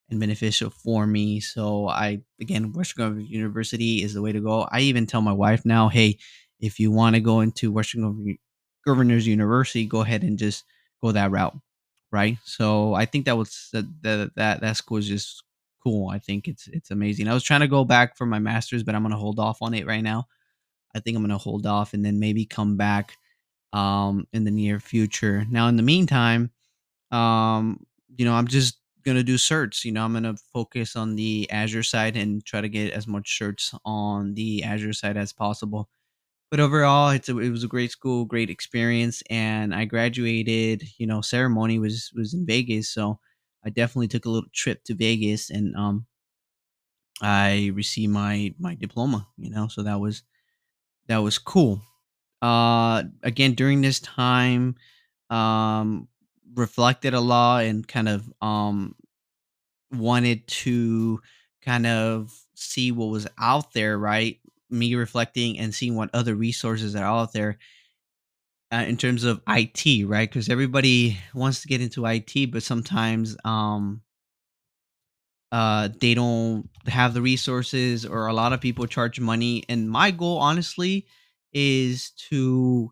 and 0.10 0.20
beneficial 0.20 0.70
for 0.70 1.08
me. 1.08 1.40
So 1.40 1.88
I, 1.88 2.22
again, 2.42 2.74
Western 2.74 3.22
University 3.22 4.04
is 4.04 4.14
the 4.14 4.22
way 4.22 4.34
to 4.34 4.42
go. 4.42 4.68
I 4.72 4.82
even 4.82 5.08
tell 5.08 5.22
my 5.22 5.32
wife 5.32 5.66
now, 5.66 5.88
hey, 5.88 6.18
if 6.64 6.80
you 6.80 6.92
want 6.92 7.16
to 7.16 7.22
go 7.22 7.42
into 7.42 7.72
Western 7.72 8.38
Governors 8.86 9.28
University, 9.28 9.86
go 9.86 10.02
ahead 10.02 10.24
and 10.24 10.40
just 10.40 10.66
go 11.04 11.12
that 11.14 11.32
route 11.32 11.56
right? 12.12 12.38
So 12.46 12.94
I 12.94 13.06
think 13.06 13.26
that 13.26 13.38
was 13.38 13.70
that 13.74 13.86
that 14.04 14.62
that, 14.62 14.78
school 14.78 14.98
is 14.98 15.08
just 15.08 15.44
cool. 15.84 16.10
I 16.10 16.20
think 16.20 16.48
it's 16.48 16.68
it's 16.68 16.92
amazing. 16.92 17.28
I 17.28 17.34
was 17.34 17.44
trying 17.44 17.62
to 17.62 17.68
go 17.68 17.84
back 17.86 18.16
for 18.18 18.26
my 18.28 18.40
masters, 18.40 18.84
but 18.84 18.96
I'm 18.96 19.02
gonna 19.04 19.18
hold 19.18 19.40
off 19.40 19.62
on 19.64 19.74
it 19.74 19.88
right 19.88 20.04
now. 20.04 20.28
I 20.96 21.00
think 21.00 21.18
I'm 21.18 21.24
gonna 21.24 21.38
hold 21.38 21.66
off 21.66 21.94
and 21.94 22.06
then 22.06 22.20
maybe 22.20 22.46
come 22.46 22.78
back 22.78 23.18
um 23.74 24.28
in 24.34 24.46
the 24.46 24.52
near 24.52 24.80
future. 24.80 25.46
Now 25.50 25.68
in 25.70 25.78
the 25.78 25.84
meantime, 25.84 26.52
um, 27.12 27.86
you 28.18 28.26
know, 28.26 28.34
I'm 28.36 28.48
just 28.48 28.80
gonna 29.06 29.24
do 29.24 29.36
certs. 29.36 29.86
You 29.86 29.92
know, 29.94 30.06
I'm 30.06 30.14
gonna 30.14 30.36
focus 30.54 30.96
on 30.96 31.16
the 31.16 31.50
Azure 31.52 31.84
side 31.84 32.18
and 32.18 32.46
try 32.46 32.62
to 32.62 32.70
get 32.70 32.94
as 32.94 33.08
much 33.08 33.40
certs 33.42 33.78
on 33.86 34.34
the 34.36 34.64
Azure 34.64 34.94
side 34.94 35.18
as 35.18 35.34
possible 35.34 35.90
but 36.54 36.62
overall 36.62 37.10
it's 37.10 37.30
a, 37.30 37.40
it 37.40 37.50
was 37.50 37.66
a 37.66 37.68
great 37.68 37.92
school 37.92 38.26
great 38.26 38.52
experience 38.52 39.24
and 39.32 39.74
i 39.76 39.86
graduated 39.86 40.84
you 41.00 41.08
know 41.08 41.22
ceremony 41.22 41.80
was 41.80 42.12
was 42.16 42.36
in 42.36 42.46
vegas 42.46 42.94
so 42.94 43.20
i 43.66 43.72
definitely 43.72 44.08
took 44.08 44.26
a 44.26 44.30
little 44.30 44.50
trip 44.54 44.84
to 44.86 44.96
vegas 44.96 45.50
and 45.50 45.76
um 45.76 46.06
i 47.22 47.72
received 47.74 48.12
my 48.12 48.54
my 48.60 48.76
diploma 48.76 49.28
you 49.38 49.50
know 49.50 49.68
so 49.68 49.84
that 49.84 50.00
was 50.00 50.24
that 51.08 51.20
was 51.20 51.40
cool. 51.40 51.82
Uh 52.42 53.04
again 53.24 53.54
during 53.54 53.82
this 53.82 54.00
time 54.02 54.76
um 55.32 56.08
reflected 56.56 57.14
a 57.14 57.22
lot 57.22 57.66
and 57.66 57.88
kind 57.88 58.10
of 58.10 58.32
um 58.42 58.96
wanted 59.92 60.48
to 60.48 61.22
kind 61.62 61.86
of 61.88 62.34
see 62.56 62.92
what 62.92 63.08
was 63.08 63.28
out 63.40 63.74
there 63.74 63.98
right 63.98 64.40
me 64.74 64.96
reflecting 64.96 65.60
and 65.60 65.74
seeing 65.74 65.96
what 65.96 66.10
other 66.14 66.36
resources 66.36 66.96
are 66.96 67.06
out 67.06 67.34
there 67.34 67.60
uh, 68.72 68.86
in 68.88 68.98
terms 68.98 69.24
of 69.24 69.42
IT, 69.48 70.04
right? 70.04 70.30
Because 70.30 70.50
everybody 70.50 71.18
wants 71.34 71.62
to 71.62 71.68
get 71.68 71.82
into 71.82 72.06
IT, 72.06 72.48
but 72.48 72.64
sometimes 72.64 73.38
um, 73.46 74.02
uh, 75.52 75.90
they 76.02 76.14
don't 76.14 76.68
have 76.88 77.14
the 77.14 77.22
resources, 77.22 78.06
or 78.06 78.28
a 78.28 78.34
lot 78.34 78.54
of 78.54 78.62
people 78.62 78.88
charge 78.88 79.20
money. 79.20 79.64
And 79.70 79.90
my 79.90 80.10
goal, 80.12 80.40
honestly, 80.40 81.06
is 81.54 82.12
to 82.30 82.92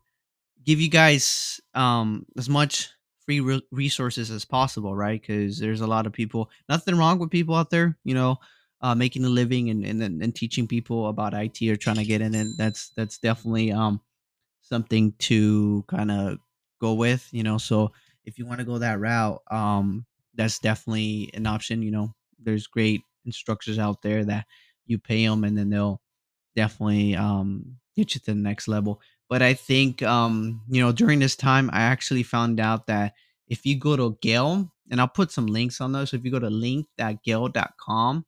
give 0.66 0.82
you 0.82 0.90
guys 0.90 1.62
um 1.76 2.26
as 2.38 2.50
much 2.50 2.90
free 3.26 3.40
re- 3.42 3.64
resources 3.72 4.32
as 4.32 4.46
possible, 4.46 4.96
right? 4.96 5.22
Because 5.22 5.60
there's 5.60 5.82
a 5.82 5.88
lot 5.88 6.08
of 6.08 6.14
people. 6.14 6.50
Nothing 6.70 6.98
wrong 6.98 7.20
with 7.20 7.32
people 7.32 7.56
out 7.56 7.72
there, 7.72 7.98
you 8.04 8.16
know, 8.16 8.38
uh, 8.82 8.96
making 8.96 9.24
a 9.26 9.30
living 9.30 9.70
and, 9.70 9.86
and 9.86 10.02
and 10.02 10.36
teaching 10.36 10.68
people 10.68 11.08
about 11.08 11.34
IT 11.34 11.62
or 11.70 11.76
trying 11.76 11.98
to 11.98 12.06
get 12.06 12.22
in 12.22 12.34
it. 12.34 12.48
That's 12.58 12.92
that's 12.96 13.18
definitely 13.18 13.72
um 13.72 14.02
something 14.62 15.14
to 15.20 15.84
kind 15.88 16.12
of 16.12 16.38
go 16.80 16.94
with, 16.94 17.28
you 17.32 17.44
know. 17.44 17.58
So 17.58 17.92
if 18.26 18.40
you 18.40 18.46
want 18.46 18.60
to 18.60 18.66
go 18.66 18.78
that 18.80 19.00
route, 19.00 19.42
um, 19.52 20.06
that's 20.36 20.60
definitely 20.60 21.30
an 21.34 21.46
option. 21.46 21.84
You 21.84 21.92
know, 21.92 22.16
there's 22.40 22.68
great 22.68 23.02
instructors 23.26 23.78
out 23.78 24.02
there 24.02 24.26
that 24.26 24.46
you 24.86 24.98
pay 24.98 25.26
them 25.28 25.44
and 25.44 25.58
then 25.58 25.70
they'll 25.70 26.02
definitely 26.56 27.16
um 27.16 27.78
get 27.96 28.16
you 28.16 28.22
to 28.22 28.34
the 28.34 28.36
next 28.36 28.68
level. 28.68 29.02
But 29.30 29.42
I 29.42 29.54
think 29.54 30.02
um, 30.02 30.62
you 30.70 30.82
know, 30.82 30.92
during 30.92 31.20
this 31.20 31.36
time 31.36 31.70
I 31.72 31.82
actually 31.82 32.24
found 32.24 32.60
out 32.60 32.88
that 32.88 33.14
if 33.48 33.66
you 33.66 33.78
go 33.78 33.96
to 33.96 34.18
Gale, 34.22 34.72
and 34.90 35.00
I'll 35.00 35.08
put 35.08 35.32
some 35.32 35.48
links 35.48 35.80
on 35.80 35.94
those. 35.94 36.10
So 36.10 36.18
if 36.18 36.26
you 36.26 36.32
go 36.32 36.40
to 36.40 36.50
link.gale.com 36.50 38.26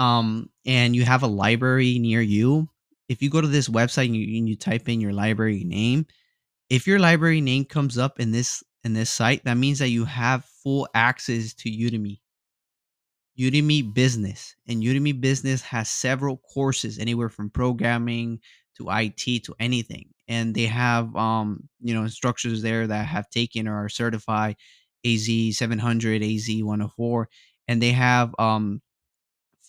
um, 0.00 0.48
and 0.64 0.96
you 0.96 1.04
have 1.04 1.22
a 1.22 1.28
library 1.28 1.98
near 1.98 2.22
you, 2.22 2.70
if 3.10 3.20
you 3.20 3.28
go 3.28 3.42
to 3.42 3.46
this 3.46 3.68
website 3.68 4.06
and 4.06 4.16
you, 4.16 4.38
and 4.38 4.48
you 4.48 4.56
type 4.56 4.88
in 4.88 4.98
your 4.98 5.12
library 5.12 5.62
name, 5.62 6.06
if 6.70 6.86
your 6.86 6.98
library 6.98 7.42
name 7.42 7.66
comes 7.66 7.98
up 7.98 8.18
in 8.18 8.32
this 8.32 8.64
in 8.82 8.94
this 8.94 9.10
site, 9.10 9.44
that 9.44 9.58
means 9.58 9.78
that 9.80 9.90
you 9.90 10.06
have 10.06 10.46
full 10.62 10.88
access 10.94 11.52
to 11.52 11.68
Udemy. 11.68 12.18
Udemy 13.38 13.92
Business. 13.92 14.56
And 14.66 14.82
Udemy 14.82 15.20
Business 15.20 15.60
has 15.62 15.90
several 15.90 16.38
courses, 16.38 16.98
anywhere 16.98 17.28
from 17.28 17.50
programming 17.50 18.40
to 18.78 18.86
IT 18.88 19.44
to 19.44 19.54
anything. 19.60 20.08
And 20.28 20.54
they 20.54 20.64
have 20.64 21.14
um, 21.14 21.68
you 21.80 21.92
know, 21.92 22.04
instructors 22.04 22.62
there 22.62 22.86
that 22.86 23.04
have 23.04 23.28
taken 23.28 23.68
or 23.68 23.84
are 23.84 23.90
certified 23.90 24.56
AZ 25.04 25.28
700, 25.58 26.22
AZ 26.22 26.48
104, 26.48 27.28
and 27.68 27.82
they 27.82 27.92
have 27.92 28.34
um 28.38 28.80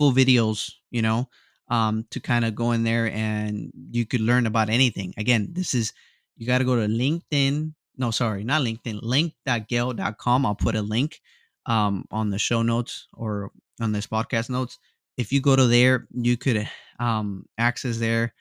full 0.02 0.12
videos, 0.12 0.72
you 0.90 1.04
know, 1.04 1.30
um, 1.70 2.08
to 2.10 2.20
kind 2.20 2.44
of 2.44 2.56
go 2.56 2.72
in 2.72 2.84
there 2.84 3.12
and 3.12 3.72
you 3.92 4.04
could 4.04 4.22
learn 4.22 4.48
about 4.48 4.68
anything. 4.68 5.14
Again, 5.16 5.50
this 5.52 5.76
is 5.76 5.94
you 6.38 6.48
got 6.48 6.58
to 6.58 6.66
go 6.66 6.76
to 6.76 6.88
LinkedIn. 6.88 7.76
No, 7.98 8.10
sorry, 8.10 8.44
not 8.44 8.64
LinkedIn. 8.64 8.98
Link.gale.com. 9.04 10.46
I'll 10.48 10.56
put 10.56 10.76
a 10.76 10.82
link 10.82 11.22
um, 11.68 12.06
on 12.10 12.32
the 12.32 12.40
show 12.40 12.64
notes 12.64 13.06
or 13.14 13.52
on 13.80 13.92
this 13.92 14.08
podcast 14.08 14.50
notes. 14.50 14.80
If 15.18 15.32
you 15.32 15.40
go 15.40 15.56
to 15.56 15.68
there, 15.68 16.08
you 16.12 16.36
could 16.36 16.68
um, 17.00 17.46
access 17.60 18.00
their 18.00 18.34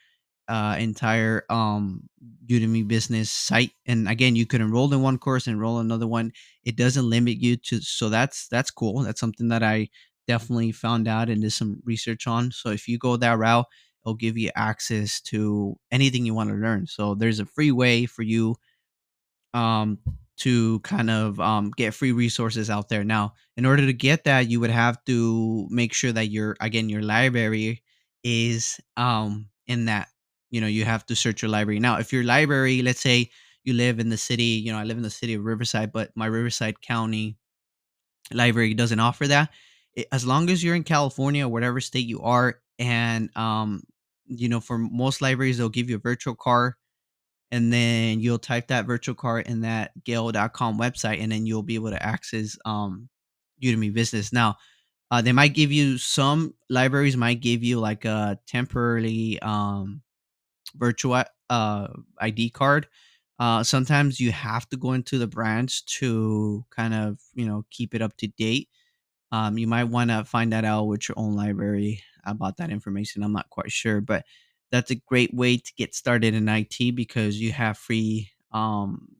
uh, 0.48 0.76
entire 0.78 1.44
um, 1.50 2.08
Udemy 2.46 2.88
business 2.88 3.30
site. 3.30 3.72
And 3.84 4.08
again, 4.08 4.34
you 4.34 4.46
could 4.46 4.62
enroll 4.62 4.94
in 4.94 5.02
one 5.02 5.18
course, 5.18 5.46
and 5.46 5.56
enroll 5.56 5.78
another 5.78 6.06
one. 6.06 6.32
It 6.64 6.76
doesn't 6.76 7.10
limit 7.10 7.36
you 7.36 7.58
to. 7.68 7.82
So 7.82 8.08
that's 8.08 8.48
that's 8.48 8.70
cool. 8.70 9.02
That's 9.02 9.20
something 9.20 9.48
that 9.48 9.62
I 9.62 9.90
definitely 10.26 10.72
found 10.72 11.08
out 11.08 11.28
and 11.28 11.42
did 11.42 11.52
some 11.52 11.80
research 11.84 12.26
on. 12.26 12.52
So 12.52 12.70
if 12.70 12.88
you 12.88 12.98
go 12.98 13.16
that 13.16 13.38
route, 13.38 13.66
it'll 14.04 14.14
give 14.14 14.38
you 14.38 14.50
access 14.54 15.20
to 15.22 15.76
anything 15.90 16.24
you 16.24 16.34
want 16.34 16.50
to 16.50 16.56
learn. 16.56 16.86
So 16.86 17.14
there's 17.14 17.40
a 17.40 17.46
free 17.46 17.72
way 17.72 18.06
for 18.06 18.22
you 18.22 18.56
um, 19.54 19.98
to 20.38 20.80
kind 20.80 21.10
of 21.10 21.38
um, 21.40 21.70
get 21.76 21.94
free 21.94 22.12
resources 22.12 22.70
out 22.70 22.88
there. 22.88 23.04
Now, 23.04 23.34
in 23.56 23.66
order 23.66 23.84
to 23.84 23.92
get 23.92 24.24
that, 24.24 24.48
you 24.48 24.60
would 24.60 24.70
have 24.70 25.02
to 25.04 25.66
make 25.70 25.92
sure 25.92 26.12
that 26.12 26.28
your 26.28 26.56
again 26.60 26.88
your 26.88 27.02
library 27.02 27.82
is 28.24 28.80
um, 28.96 29.48
in 29.66 29.86
that. 29.86 30.08
You 30.50 30.60
know, 30.60 30.66
you 30.66 30.84
have 30.84 31.06
to 31.06 31.16
search 31.16 31.42
your 31.42 31.50
library. 31.50 31.78
Now, 31.78 31.98
if 31.98 32.12
your 32.12 32.24
library, 32.24 32.82
let's 32.82 33.00
say 33.00 33.30
you 33.64 33.74
live 33.74 34.00
in 34.00 34.08
the 34.08 34.16
city, 34.16 34.42
you 34.64 34.72
know, 34.72 34.78
I 34.78 34.84
live 34.84 34.96
in 34.96 35.02
the 35.02 35.10
city 35.10 35.34
of 35.34 35.44
Riverside, 35.44 35.92
but 35.92 36.10
my 36.16 36.26
Riverside 36.26 36.80
County 36.80 37.36
library 38.32 38.74
doesn't 38.74 39.00
offer 39.00 39.28
that. 39.28 39.50
It, 39.94 40.06
as 40.12 40.26
long 40.26 40.50
as 40.50 40.62
you're 40.62 40.74
in 40.74 40.84
California 40.84 41.46
or 41.46 41.50
whatever 41.50 41.80
state 41.80 42.06
you 42.06 42.20
are, 42.22 42.60
and 42.78 43.30
um, 43.36 43.82
you 44.26 44.48
know, 44.48 44.60
for 44.60 44.78
most 44.78 45.20
libraries, 45.22 45.58
they'll 45.58 45.68
give 45.68 45.90
you 45.90 45.96
a 45.96 46.00
virtual 46.00 46.34
card 46.34 46.74
and 47.50 47.72
then 47.72 48.20
you'll 48.20 48.38
type 48.38 48.68
that 48.68 48.86
virtual 48.86 49.14
card 49.14 49.46
in 49.46 49.60
that 49.62 49.92
gale.com 50.04 50.78
website 50.78 51.20
and 51.20 51.32
then 51.32 51.46
you'll 51.46 51.62
be 51.62 51.74
able 51.74 51.90
to 51.90 52.02
access 52.02 52.56
um 52.64 53.08
udemy 53.62 53.92
business. 53.92 54.32
Now 54.32 54.56
uh, 55.10 55.20
they 55.22 55.32
might 55.32 55.54
give 55.54 55.72
you 55.72 55.98
some 55.98 56.54
libraries 56.68 57.16
might 57.16 57.40
give 57.40 57.62
you 57.64 57.80
like 57.80 58.04
a 58.04 58.38
temporarily 58.46 59.40
um 59.40 60.02
virtual 60.76 61.24
uh 61.50 61.88
id 62.20 62.50
card. 62.50 62.86
Uh 63.38 63.62
sometimes 63.64 64.20
you 64.20 64.32
have 64.32 64.68
to 64.70 64.76
go 64.76 64.92
into 64.92 65.18
the 65.18 65.26
branch 65.26 65.84
to 65.86 66.64
kind 66.70 66.94
of 66.94 67.18
you 67.34 67.46
know 67.46 67.64
keep 67.70 67.94
it 67.94 68.02
up 68.02 68.16
to 68.18 68.28
date 68.28 68.68
um, 69.32 69.58
you 69.58 69.66
might 69.66 69.84
want 69.84 70.10
to 70.10 70.24
find 70.24 70.52
that 70.52 70.64
out 70.64 70.84
with 70.84 71.08
your 71.08 71.18
own 71.18 71.34
library 71.34 72.02
about 72.24 72.56
that 72.58 72.70
information. 72.70 73.22
I'm 73.22 73.32
not 73.32 73.50
quite 73.50 73.70
sure, 73.70 74.00
but 74.00 74.24
that's 74.70 74.90
a 74.90 74.96
great 74.96 75.34
way 75.34 75.56
to 75.56 75.72
get 75.76 75.94
started 75.94 76.34
in 76.34 76.48
IT 76.48 76.94
because 76.94 77.40
you 77.40 77.52
have 77.52 77.78
free 77.78 78.30
um, 78.52 79.16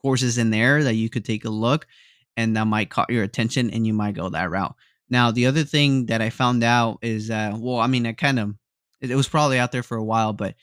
courses 0.00 0.38
in 0.38 0.50
there 0.50 0.84
that 0.84 0.94
you 0.94 1.08
could 1.08 1.24
take 1.24 1.44
a 1.44 1.50
look 1.50 1.86
and 2.36 2.56
that 2.56 2.66
might 2.66 2.90
caught 2.90 3.10
your 3.10 3.24
attention 3.24 3.70
and 3.70 3.86
you 3.86 3.92
might 3.92 4.14
go 4.14 4.28
that 4.28 4.50
route. 4.50 4.74
Now, 5.10 5.30
the 5.30 5.46
other 5.46 5.64
thing 5.64 6.06
that 6.06 6.20
I 6.20 6.30
found 6.30 6.62
out 6.62 6.98
is 7.02 7.28
that, 7.28 7.54
well, 7.54 7.78
I 7.78 7.86
mean, 7.86 8.06
I 8.06 8.12
kind 8.12 8.38
of, 8.38 8.54
it, 9.00 9.10
it 9.10 9.16
was 9.16 9.28
probably 9.28 9.58
out 9.58 9.72
there 9.72 9.82
for 9.82 9.96
a 9.96 10.04
while, 10.04 10.32
but 10.32 10.54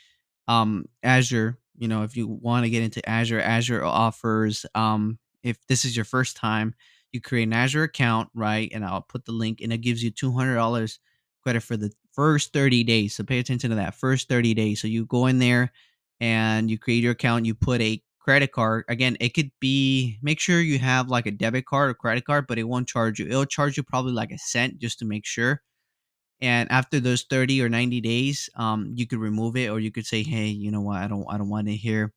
um, 0.47 0.85
Azure, 1.03 1.57
you 1.77 1.87
know, 1.87 2.03
if 2.03 2.15
you 2.15 2.27
want 2.27 2.63
to 2.63 2.69
get 2.69 2.83
into 2.83 3.07
Azure, 3.07 3.41
Azure 3.41 3.83
offers, 3.83 4.65
um, 4.75 5.17
if 5.43 5.57
this 5.67 5.83
is 5.83 5.95
your 5.95 6.05
first 6.05 6.37
time, 6.37 6.75
you 7.15 7.21
create 7.21 7.45
an 7.45 7.53
Azure 7.53 7.83
account, 7.85 8.29
right? 8.35 8.71
And 8.73 8.85
I'll 8.85 9.01
put 9.03 9.25
the 9.25 9.33
link 9.33 9.61
and 9.61 9.73
it 9.73 9.79
gives 9.79 10.03
you 10.03 10.11
$200 10.11 10.99
credit 11.43 11.61
for 11.63 11.77
the 11.77 11.91
first 12.13 12.53
30 12.53 12.83
days. 12.83 13.15
So 13.15 13.23
pay 13.25 13.39
attention 13.39 13.71
to 13.71 13.77
that 13.77 13.95
first 13.95 14.29
30 14.29 14.53
days. 14.55 14.81
So 14.81 14.87
you 14.87 15.05
go 15.07 15.27
in 15.27 15.39
there 15.39 15.73
and 16.19 16.69
you 16.69 16.77
create 16.77 17.03
your 17.03 17.13
account, 17.13 17.45
you 17.45 17.55
put 17.55 17.81
a 17.81 18.01
credit 18.19 18.51
card. 18.51 18.85
Again, 18.89 19.17
it 19.19 19.33
could 19.33 19.51
be 19.59 20.17
make 20.21 20.39
sure 20.39 20.61
you 20.61 20.79
have 20.79 21.09
like 21.09 21.27
a 21.27 21.31
debit 21.31 21.65
card 21.65 21.89
or 21.91 21.93
credit 21.95 22.25
card, 22.25 22.47
but 22.47 22.57
it 22.59 22.63
won't 22.65 22.87
charge 22.87 23.19
you. 23.19 23.27
It'll 23.27 23.45
charge 23.45 23.77
you 23.77 23.83
probably 23.83 24.13
like 24.13 24.31
a 24.31 24.37
cent 24.37 24.79
just 24.79 24.99
to 24.99 25.05
make 25.05 25.25
sure. 25.25 25.61
And 26.41 26.71
after 26.71 26.99
those 26.99 27.23
30 27.23 27.61
or 27.63 27.69
90 27.69 28.01
days, 28.01 28.49
um, 28.55 28.91
you 28.95 29.07
could 29.07 29.19
remove 29.19 29.57
it 29.57 29.69
or 29.69 29.79
you 29.79 29.91
could 29.91 30.05
say, 30.05 30.23
hey, 30.23 30.47
you 30.47 30.71
know 30.71 30.81
what, 30.81 30.97
I 30.97 31.07
don't 31.07 31.25
I 31.29 31.37
don't 31.37 31.49
want 31.49 31.69
it 31.69 31.77
here. 31.77 32.13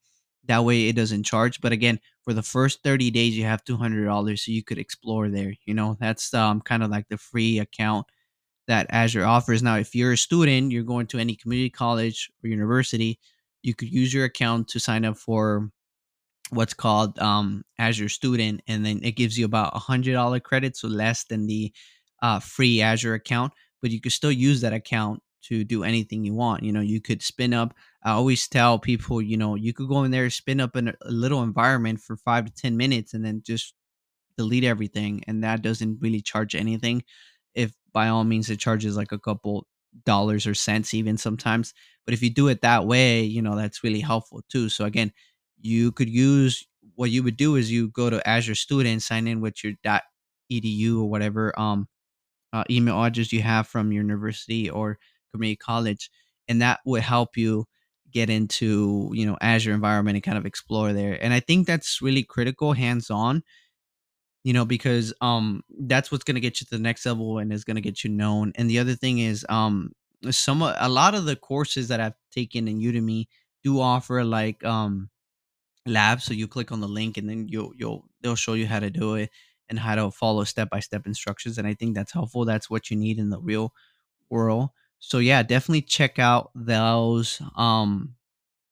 That 0.48 0.64
way 0.64 0.88
it 0.88 0.96
doesn't 0.96 1.24
charge. 1.24 1.60
But 1.60 1.72
again, 1.72 2.00
for 2.22 2.32
the 2.34 2.42
first 2.42 2.82
30 2.82 3.10
days, 3.10 3.36
you 3.36 3.44
have 3.44 3.64
$200 3.64 4.40
so 4.40 4.52
you 4.52 4.64
could 4.64 4.78
explore 4.78 5.28
there. 5.28 5.54
You 5.66 5.74
know, 5.74 5.96
that's 6.00 6.34
um, 6.34 6.60
kind 6.62 6.82
of 6.82 6.90
like 6.90 7.08
the 7.08 7.18
free 7.18 7.58
account 7.58 8.06
that 8.68 8.86
Azure 8.90 9.24
offers. 9.24 9.62
Now, 9.62 9.76
if 9.76 9.94
you're 9.94 10.12
a 10.12 10.18
student, 10.18 10.72
you're 10.72 10.82
going 10.84 11.06
to 11.08 11.18
any 11.18 11.36
community 11.36 11.70
college 11.70 12.30
or 12.44 12.48
university, 12.48 13.18
you 13.62 13.74
could 13.74 13.90
use 13.90 14.12
your 14.14 14.24
account 14.24 14.68
to 14.68 14.80
sign 14.80 15.04
up 15.04 15.16
for 15.18 15.70
what's 16.50 16.74
called 16.74 17.18
um, 17.18 17.62
Azure 17.78 18.08
Student, 18.08 18.62
and 18.68 18.84
then 18.84 19.00
it 19.02 19.12
gives 19.12 19.38
you 19.38 19.44
about 19.44 19.76
a 19.76 19.78
hundred 19.78 20.14
dollar 20.14 20.40
credit, 20.40 20.76
so 20.76 20.88
less 20.88 21.24
than 21.24 21.46
the 21.46 21.72
uh, 22.22 22.40
free 22.40 22.80
Azure 22.80 23.14
account. 23.14 23.52
But 23.82 23.90
you 23.90 24.00
could 24.00 24.12
still 24.12 24.32
use 24.32 24.60
that 24.62 24.72
account 24.72 25.22
to 25.42 25.64
do 25.64 25.84
anything 25.84 26.24
you 26.24 26.34
want. 26.34 26.62
You 26.62 26.72
know, 26.72 26.80
you 26.80 27.00
could 27.00 27.22
spin 27.22 27.54
up. 27.54 27.74
I 28.04 28.12
always 28.12 28.46
tell 28.48 28.78
people, 28.78 29.22
you 29.22 29.36
know, 29.36 29.54
you 29.54 29.72
could 29.72 29.88
go 29.88 30.04
in 30.04 30.10
there, 30.10 30.28
spin 30.30 30.60
up 30.60 30.76
in 30.76 30.88
a 30.88 30.94
little 31.10 31.42
environment 31.42 32.00
for 32.00 32.16
five 32.16 32.46
to 32.46 32.52
ten 32.52 32.76
minutes, 32.76 33.14
and 33.14 33.24
then 33.24 33.42
just 33.44 33.74
delete 34.36 34.64
everything, 34.64 35.22
and 35.26 35.42
that 35.44 35.62
doesn't 35.62 35.98
really 36.00 36.20
charge 36.20 36.54
anything. 36.54 37.02
If 37.54 37.72
by 37.92 38.08
all 38.08 38.24
means 38.24 38.50
it 38.50 38.58
charges 38.60 38.96
like 38.96 39.12
a 39.12 39.18
couple 39.18 39.66
dollars 40.04 40.46
or 40.46 40.54
cents 40.54 40.92
even 40.94 41.16
sometimes 41.16 41.72
but 42.04 42.12
if 42.14 42.22
you 42.22 42.30
do 42.30 42.46
it 42.48 42.60
that 42.60 42.86
way 42.86 43.22
you 43.22 43.40
know 43.40 43.56
that's 43.56 43.82
really 43.82 44.00
helpful 44.00 44.42
too 44.48 44.68
so 44.68 44.84
again 44.84 45.10
you 45.60 45.90
could 45.92 46.08
use 46.10 46.66
what 46.94 47.10
you 47.10 47.22
would 47.22 47.36
do 47.38 47.56
is 47.56 47.72
you 47.72 47.88
go 47.88 48.08
to 48.10 48.24
azure 48.28 48.54
student 48.54 49.02
sign 49.02 49.26
in 49.26 49.40
with 49.40 49.64
your 49.64 49.72
edu 50.52 50.98
or 51.00 51.06
whatever 51.06 51.58
um 51.58 51.88
uh, 52.52 52.64
email 52.70 53.02
address 53.02 53.32
you 53.32 53.42
have 53.42 53.66
from 53.66 53.92
your 53.92 54.02
university 54.02 54.70
or 54.70 54.98
community 55.32 55.56
college 55.56 56.10
and 56.48 56.62
that 56.62 56.80
would 56.84 57.02
help 57.02 57.36
you 57.36 57.64
get 58.12 58.30
into 58.30 59.10
you 59.12 59.26
know 59.26 59.36
azure 59.40 59.72
environment 59.72 60.16
and 60.16 60.24
kind 60.24 60.38
of 60.38 60.46
explore 60.46 60.92
there 60.92 61.22
and 61.22 61.32
i 61.32 61.40
think 61.40 61.66
that's 61.66 62.00
really 62.00 62.22
critical 62.22 62.72
hands 62.72 63.10
on 63.10 63.42
you 64.44 64.52
know 64.52 64.64
because 64.64 65.12
um 65.20 65.62
that's 65.80 66.10
what's 66.10 66.24
going 66.24 66.34
to 66.34 66.40
get 66.40 66.60
you 66.60 66.64
to 66.64 66.76
the 66.76 66.82
next 66.82 67.04
level 67.06 67.38
and 67.38 67.52
is 67.52 67.64
going 67.64 67.76
to 67.76 67.80
get 67.80 68.04
you 68.04 68.10
known 68.10 68.52
and 68.54 68.70
the 68.70 68.78
other 68.78 68.94
thing 68.94 69.18
is 69.18 69.44
um 69.48 69.90
some 70.30 70.62
a 70.62 70.88
lot 70.88 71.14
of 71.14 71.24
the 71.24 71.36
courses 71.36 71.88
that 71.88 72.00
i've 72.00 72.14
taken 72.32 72.68
in 72.68 72.80
udemy 72.80 73.26
do 73.62 73.80
offer 73.80 74.24
like 74.24 74.64
um 74.64 75.08
labs 75.86 76.24
so 76.24 76.34
you 76.34 76.48
click 76.48 76.72
on 76.72 76.80
the 76.80 76.88
link 76.88 77.16
and 77.16 77.28
then 77.28 77.46
you'll 77.48 77.72
you'll 77.76 78.04
they'll 78.22 78.36
show 78.36 78.54
you 78.54 78.66
how 78.66 78.80
to 78.80 78.90
do 78.90 79.14
it 79.14 79.30
and 79.70 79.78
how 79.78 79.94
to 79.94 80.10
follow 80.10 80.44
step 80.44 80.70
by 80.70 80.80
step 80.80 81.06
instructions 81.06 81.58
and 81.58 81.66
i 81.66 81.74
think 81.74 81.94
that's 81.94 82.12
helpful 82.12 82.44
that's 82.44 82.70
what 82.70 82.90
you 82.90 82.96
need 82.96 83.18
in 83.18 83.30
the 83.30 83.40
real 83.40 83.72
world 84.30 84.70
so 84.98 85.18
yeah 85.18 85.42
definitely 85.42 85.82
check 85.82 86.18
out 86.18 86.50
those 86.54 87.40
um 87.56 88.14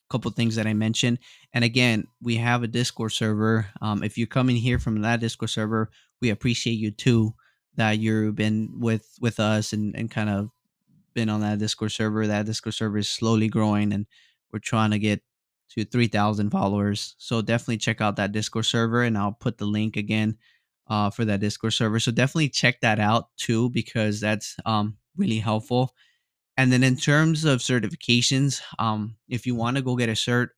couple 0.09 0.31
things 0.31 0.57
that 0.57 0.67
I 0.67 0.75
mentioned. 0.75 1.19
And 1.53 1.65
again, 1.65 2.07
we 2.23 2.37
have 2.37 2.63
a 2.63 2.69
Discord 2.69 3.13
server. 3.13 3.67
Um, 3.81 4.03
if 4.03 4.17
you're 4.17 4.27
coming 4.27 4.57
here 4.57 4.79
from 4.79 5.01
that 5.03 5.21
Discord 5.21 5.51
server, 5.51 5.91
we 6.21 6.31
appreciate 6.31 6.75
you 6.75 6.91
too 6.91 7.35
that 7.77 7.99
you've 7.99 8.35
been 8.35 8.81
with 8.81 9.07
with 9.21 9.39
us 9.41 9.73
and 9.73 9.95
and 9.97 10.11
kind 10.11 10.31
of 10.31 10.51
been 11.15 11.29
on 11.29 11.41
that 11.41 11.59
Discord 11.59 11.93
server. 11.93 12.27
That 12.27 12.47
Discord 12.47 12.75
server 12.75 12.99
is 12.99 13.09
slowly 13.09 13.49
growing, 13.49 13.93
and 13.93 14.07
we're 14.53 14.59
trying 14.59 14.93
to 14.93 14.99
get 14.99 15.23
to 15.71 15.85
3,000 15.85 16.51
followers. 16.51 17.17
So 17.19 17.43
definitely 17.43 17.79
check 17.79 18.01
out 18.01 18.17
that 18.17 18.33
Discord 18.33 18.67
server, 18.67 19.03
and 19.03 19.19
I'll 19.19 19.33
put 19.33 19.59
the 19.59 19.67
link 19.67 19.97
again 19.97 20.39
uh, 20.89 21.11
for 21.11 21.25
that 21.25 21.41
Discord 21.41 21.73
server. 21.73 21.99
So 21.99 22.13
definitely 22.13 22.51
check 22.51 22.81
that 22.81 23.01
out 23.01 23.29
too, 23.37 23.71
because 23.71 24.21
that's 24.21 24.57
um, 24.65 24.97
really 25.17 25.39
helpful. 25.39 25.93
And 26.57 26.73
then 26.73 26.83
in 26.83 26.97
terms 26.97 27.45
of 27.45 27.61
certifications, 27.61 28.63
um, 28.79 29.17
if 29.29 29.47
you 29.47 29.55
want 29.55 29.77
to 29.77 29.83
go 29.83 29.97
get 29.97 30.09
a 30.09 30.13
cert, 30.13 30.49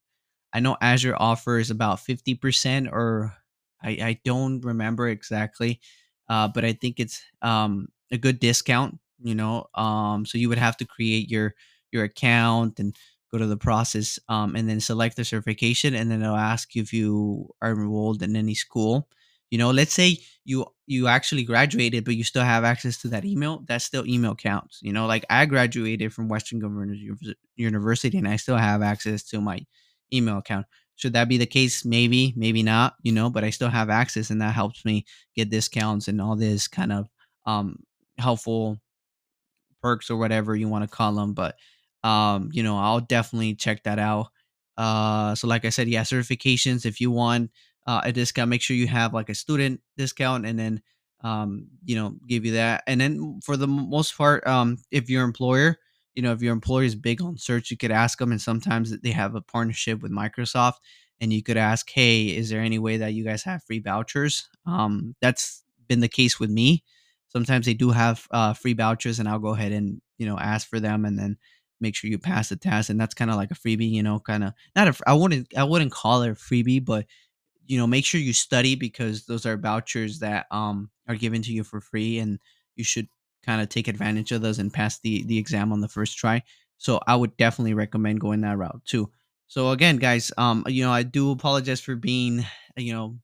I 0.52 0.60
know 0.60 0.76
Azure 0.80 1.16
offers 1.16 1.70
about 1.70 2.00
50% 2.00 2.88
or 2.90 3.34
I, 3.82 3.90
I 3.90 4.20
don't 4.24 4.60
remember 4.62 5.08
exactly, 5.08 5.80
uh, 6.28 6.48
but 6.48 6.64
I 6.64 6.72
think 6.72 7.00
it's 7.00 7.22
um, 7.42 7.88
a 8.10 8.18
good 8.18 8.40
discount, 8.40 8.98
you 9.22 9.34
know. 9.34 9.66
Um, 9.74 10.24
so 10.26 10.38
you 10.38 10.48
would 10.48 10.58
have 10.58 10.76
to 10.78 10.84
create 10.86 11.30
your 11.30 11.54
your 11.92 12.04
account 12.04 12.78
and 12.80 12.94
go 13.32 13.38
to 13.38 13.46
the 13.46 13.56
process 13.56 14.18
um, 14.28 14.56
and 14.56 14.68
then 14.68 14.80
select 14.80 15.16
the 15.16 15.24
certification 15.24 15.94
and 15.94 16.10
then 16.10 16.22
it'll 16.22 16.36
ask 16.36 16.74
you 16.74 16.82
if 16.82 16.92
you 16.92 17.48
are 17.62 17.72
enrolled 17.72 18.22
in 18.22 18.36
any 18.36 18.54
school 18.54 19.08
you 19.50 19.58
know 19.58 19.70
let's 19.70 19.92
say 19.92 20.18
you 20.48 20.64
you 20.86 21.06
actually 21.08 21.44
graduated 21.44 22.04
but 22.04 22.16
you 22.16 22.24
still 22.24 22.42
have 22.44 22.64
access 22.64 22.96
to 23.02 23.08
that 23.08 23.24
email 23.24 23.62
that 23.68 23.82
still 23.82 24.06
email 24.06 24.34
counts 24.34 24.80
you 24.82 24.92
know 24.92 25.06
like 25.06 25.24
i 25.30 25.44
graduated 25.46 26.12
from 26.12 26.28
western 26.28 26.58
governors 26.58 26.98
university 27.56 28.16
and 28.18 28.26
i 28.28 28.36
still 28.36 28.56
have 28.56 28.82
access 28.82 29.22
to 29.22 29.40
my 29.40 29.60
email 30.12 30.38
account. 30.38 30.66
Should 30.96 31.12
that 31.12 31.28
be 31.28 31.36
the 31.36 31.46
case 31.46 31.84
maybe 31.84 32.32
maybe 32.36 32.62
not 32.62 32.94
you 33.02 33.12
know 33.12 33.30
but 33.30 33.44
i 33.44 33.50
still 33.50 33.68
have 33.68 33.90
access 33.90 34.30
and 34.30 34.40
that 34.42 34.54
helps 34.54 34.84
me 34.84 35.04
get 35.36 35.50
discounts 35.50 36.08
and 36.08 36.20
all 36.20 36.34
this 36.34 36.66
kind 36.66 36.92
of 36.92 37.08
um 37.46 37.76
helpful 38.18 38.78
perks 39.82 40.10
or 40.10 40.16
whatever 40.16 40.54
you 40.56 40.68
want 40.68 40.88
to 40.88 40.94
call 40.96 41.12
them 41.14 41.32
but 41.34 41.56
um 42.04 42.48
you 42.52 42.62
know 42.62 42.78
i'll 42.78 43.00
definitely 43.00 43.54
check 43.54 43.82
that 43.84 43.98
out. 43.98 44.28
Uh 44.76 45.34
so 45.34 45.46
like 45.48 45.64
i 45.64 45.68
said 45.70 45.88
yeah 45.88 46.02
certifications 46.02 46.86
if 46.86 47.00
you 47.00 47.10
want 47.10 47.50
uh, 47.88 48.02
a 48.04 48.12
discount 48.12 48.50
make 48.50 48.62
sure 48.62 48.76
you 48.76 48.88
have 48.88 49.14
like 49.14 49.30
a 49.30 49.34
student 49.34 49.80
discount 49.98 50.46
and 50.46 50.60
then 50.60 50.82
um 51.24 51.66
you 51.84 51.96
know 51.96 52.14
give 52.28 52.46
you 52.46 52.52
that. 52.52 52.84
And 52.86 53.00
then 53.00 53.40
for 53.44 53.56
the 53.56 53.68
most 53.68 54.16
part 54.16 54.46
um 54.46 54.78
if 54.92 55.10
your 55.10 55.24
employer 55.24 55.78
you 56.14 56.22
know 56.22 56.32
if 56.32 56.42
your 56.42 56.52
employer 56.52 56.84
is 56.84 56.94
big 56.96 57.22
on 57.22 57.38
search 57.38 57.70
you 57.70 57.78
could 57.78 57.90
ask 57.92 58.18
them 58.18 58.32
and 58.32 58.40
sometimes 58.40 58.96
they 59.00 59.12
have 59.12 59.34
a 59.34 59.40
partnership 59.42 60.02
with 60.02 60.12
microsoft 60.12 60.74
and 61.20 61.32
you 61.32 61.42
could 61.42 61.56
ask 61.56 61.90
hey 61.90 62.26
is 62.26 62.50
there 62.50 62.60
any 62.62 62.78
way 62.78 62.98
that 62.98 63.14
you 63.14 63.24
guys 63.24 63.42
have 63.44 63.64
free 63.64 63.80
vouchers? 63.80 64.48
Um 64.66 65.16
that's 65.20 65.64
been 65.88 66.00
the 66.00 66.08
case 66.08 66.38
with 66.38 66.50
me. 66.50 66.84
Sometimes 67.28 67.66
they 67.66 67.74
do 67.74 67.90
have 67.90 68.26
uh, 68.30 68.54
free 68.54 68.74
vouchers 68.74 69.18
and 69.18 69.28
i'll 69.28 69.38
go 69.38 69.54
ahead 69.54 69.72
and 69.72 70.00
you 70.18 70.26
know 70.26 70.38
ask 70.38 70.68
for 70.68 70.80
them 70.80 71.04
and 71.04 71.18
then 71.18 71.36
make 71.80 71.94
sure 71.94 72.10
you 72.10 72.18
pass 72.18 72.48
the 72.48 72.56
test 72.56 72.90
and 72.90 73.00
that's 73.00 73.14
kind 73.14 73.30
of 73.30 73.36
like 73.36 73.50
a 73.50 73.54
freebie 73.54 73.90
you 73.90 74.02
know 74.02 74.18
kind 74.18 74.42
of 74.44 74.52
not 74.74 74.88
a 74.88 74.94
i 75.06 75.12
wouldn't 75.14 75.46
i 75.56 75.62
wouldn't 75.64 75.92
call 75.92 76.22
it 76.22 76.30
a 76.30 76.34
freebie 76.34 76.84
but 76.84 77.06
you 77.68 77.78
know 77.78 77.86
make 77.86 78.04
sure 78.04 78.20
you 78.20 78.32
study 78.32 78.74
because 78.74 79.26
those 79.26 79.46
are 79.46 79.56
vouchers 79.56 80.20
that 80.20 80.46
um 80.50 80.90
are 81.08 81.16
given 81.16 81.42
to 81.42 81.52
you 81.52 81.64
for 81.64 81.80
free 81.80 82.18
and 82.18 82.40
you 82.76 82.84
should 82.84 83.08
kind 83.44 83.62
of 83.62 83.68
take 83.68 83.88
advantage 83.88 84.32
of 84.32 84.42
those 84.42 84.58
and 84.58 84.72
pass 84.72 84.98
the 85.00 85.24
the 85.24 85.38
exam 85.38 85.72
on 85.72 85.80
the 85.80 85.88
first 85.88 86.18
try 86.18 86.42
so 86.78 87.00
i 87.06 87.14
would 87.14 87.36
definitely 87.36 87.74
recommend 87.74 88.20
going 88.20 88.40
that 88.40 88.58
route 88.58 88.82
too 88.84 89.10
so 89.46 89.70
again 89.70 89.96
guys 89.96 90.32
um 90.38 90.64
you 90.66 90.84
know 90.84 90.92
i 90.92 91.02
do 91.02 91.30
apologize 91.30 91.80
for 91.80 91.96
being 91.96 92.44
you 92.76 92.92
know 92.92 93.16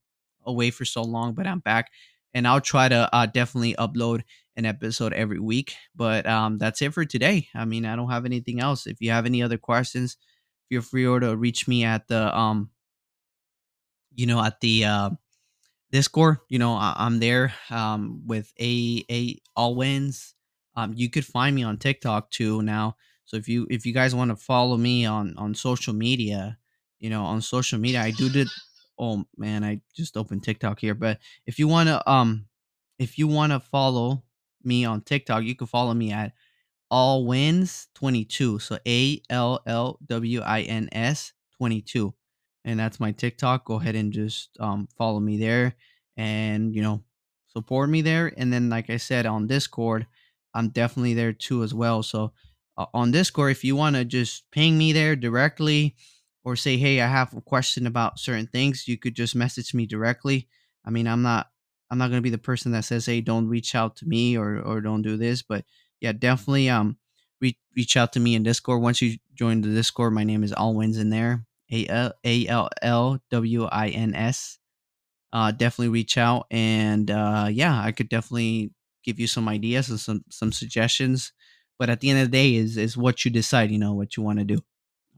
away 0.45 0.71
for 0.71 0.85
so 0.85 1.01
long 1.03 1.33
but 1.33 1.47
i'm 1.47 1.59
back 1.59 1.91
and 2.33 2.47
I'll 2.47 2.61
try 2.61 2.89
to 2.89 3.09
uh, 3.15 3.27
definitely 3.27 3.75
upload 3.75 4.23
an 4.57 4.65
episode 4.65 5.13
every 5.13 5.39
week. 5.39 5.75
But 5.95 6.25
um, 6.25 6.57
that's 6.57 6.81
it 6.81 6.93
for 6.93 7.05
today. 7.05 7.47
I 7.55 7.65
mean, 7.65 7.85
I 7.85 7.95
don't 7.95 8.11
have 8.11 8.25
anything 8.25 8.59
else. 8.59 8.87
If 8.87 8.97
you 8.99 9.11
have 9.11 9.25
any 9.25 9.41
other 9.41 9.57
questions, 9.57 10.17
feel 10.69 10.81
free 10.81 11.05
to 11.05 11.35
reach 11.37 11.67
me 11.67 11.85
at 11.85 12.07
the 12.09 12.37
um, 12.37 12.69
you 14.15 14.25
know, 14.27 14.41
at 14.43 14.59
the 14.61 14.85
uh, 14.85 15.09
Discord. 15.91 16.37
You 16.49 16.59
know, 16.59 16.73
I- 16.75 17.05
am 17.05 17.19
there 17.19 17.53
um 17.69 18.21
with 18.25 18.53
a 18.59 19.05
a 19.09 19.39
Allwins. 19.57 20.33
Um, 20.75 20.93
you 20.93 21.09
could 21.09 21.25
find 21.25 21.55
me 21.55 21.63
on 21.63 21.77
TikTok 21.77 22.31
too 22.31 22.61
now. 22.61 22.97
So 23.25 23.37
if 23.37 23.47
you 23.47 23.67
if 23.69 23.85
you 23.85 23.93
guys 23.93 24.13
want 24.15 24.29
to 24.31 24.35
follow 24.35 24.77
me 24.77 25.05
on 25.05 25.35
on 25.37 25.55
social 25.55 25.93
media, 25.93 26.57
you 26.99 27.09
know, 27.09 27.23
on 27.23 27.41
social 27.41 27.79
media, 27.79 28.01
I 28.01 28.11
do 28.11 28.29
did 28.29 28.47
oh 28.97 29.25
man, 29.37 29.63
I 29.63 29.81
just 29.95 30.17
opened 30.17 30.43
TikTok 30.43 30.79
here. 30.79 30.95
But 30.95 31.19
if 31.45 31.59
you 31.59 31.67
wanna 31.67 32.01
um 32.07 32.47
if 32.99 33.17
you 33.17 33.27
wanna 33.27 33.59
follow 33.59 34.23
me 34.63 34.85
on 34.85 35.01
TikTok, 35.01 35.43
you 35.43 35.55
can 35.55 35.67
follow 35.67 35.93
me 35.93 36.11
at 36.11 36.33
Allwins 36.91 37.87
22. 37.95 38.59
So 38.59 38.77
A 38.87 39.21
L 39.29 39.61
L 39.65 39.99
W 40.05 40.41
I 40.41 40.61
N 40.61 40.89
S 40.91 41.33
22. 41.57 42.13
And 42.65 42.79
that's 42.79 42.99
my 42.99 43.11
TikTok. 43.11 43.65
Go 43.65 43.75
ahead 43.75 43.95
and 43.95 44.11
just 44.11 44.49
um 44.59 44.89
follow 44.97 45.19
me 45.21 45.37
there 45.37 45.75
and 46.17 46.75
you 46.75 46.81
know 46.81 47.03
support 47.47 47.89
me 47.89 48.01
there. 48.01 48.33
And 48.35 48.51
then 48.51 48.69
like 48.69 48.89
I 48.89 48.97
said 48.97 49.25
on 49.25 49.47
Discord, 49.47 50.07
I'm 50.53 50.69
definitely 50.69 51.13
there 51.13 51.33
too 51.33 51.63
as 51.63 51.73
well. 51.73 52.03
So 52.03 52.33
uh, 52.77 52.87
on 52.93 53.11
Discord, 53.11 53.51
if 53.51 53.63
you 53.63 53.75
want 53.75 53.95
to 53.95 54.03
just 54.03 54.49
ping 54.51 54.77
me 54.77 54.91
there 54.91 55.15
directly 55.15 55.95
or 56.43 56.55
say, 56.55 56.77
hey, 56.77 57.01
I 57.01 57.07
have 57.07 57.33
a 57.33 57.41
question 57.41 57.87
about 57.87 58.19
certain 58.19 58.47
things, 58.47 58.87
you 58.87 58.97
could 58.97 59.15
just 59.15 59.35
message 59.35 59.73
me 59.73 59.85
directly. 59.85 60.47
I 60.85 60.89
mean, 60.89 61.07
I'm 61.07 61.21
not 61.21 61.49
I'm 61.91 61.97
not 61.97 62.09
gonna 62.09 62.21
be 62.21 62.29
the 62.31 62.37
person 62.37 62.71
that 62.71 62.85
says, 62.85 63.05
hey, 63.05 63.21
don't 63.21 63.47
reach 63.47 63.75
out 63.75 63.95
to 63.97 64.05
me 64.07 64.37
or 64.37 64.59
or 64.59 64.81
don't 64.81 65.03
do 65.03 65.17
this, 65.17 65.41
but 65.43 65.65
yeah, 66.01 66.13
definitely 66.13 66.69
um 66.69 66.97
reach 67.41 67.57
reach 67.75 67.95
out 67.97 68.13
to 68.13 68.19
me 68.19 68.35
in 68.35 68.43
Discord. 68.43 68.81
Once 68.81 69.01
you 69.01 69.17
join 69.35 69.61
the 69.61 69.69
Discord, 69.69 70.13
my 70.13 70.23
name 70.23 70.43
is 70.43 70.51
Allwins 70.53 70.99
in 70.99 71.09
there. 71.09 71.45
A 71.71 71.87
L 71.87 72.13
A 72.23 72.47
L 72.47 72.69
L 72.81 73.19
W 73.31 73.65
I 73.65 73.89
N 73.89 74.13
S. 74.15 74.59
Uh, 75.33 75.51
definitely 75.51 75.89
reach 75.89 76.17
out 76.17 76.47
and 76.49 77.11
uh, 77.11 77.47
yeah, 77.51 77.81
I 77.81 77.91
could 77.91 78.07
definitely 78.07 78.71
give 79.03 79.19
you 79.19 79.27
some 79.27 79.49
ideas 79.49 79.89
and 79.89 79.99
some 79.99 80.23
some 80.29 80.51
suggestions. 80.51 81.33
But 81.77 81.89
at 81.89 81.99
the 81.99 82.09
end 82.09 82.19
of 82.21 82.31
the 82.31 82.37
day, 82.37 82.55
is 82.55 82.77
is 82.77 82.97
what 82.97 83.25
you 83.25 83.31
decide. 83.31 83.69
You 83.71 83.79
know 83.79 83.93
what 83.93 84.15
you 84.15 84.23
want 84.23 84.39
to 84.39 84.45
do. 84.45 84.55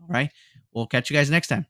All 0.01 0.07
right. 0.10 0.31
We'll 0.73 0.88
catch 0.88 1.10
you 1.10 1.15
guys 1.15 1.29
next 1.29 1.47
time. 1.47 1.67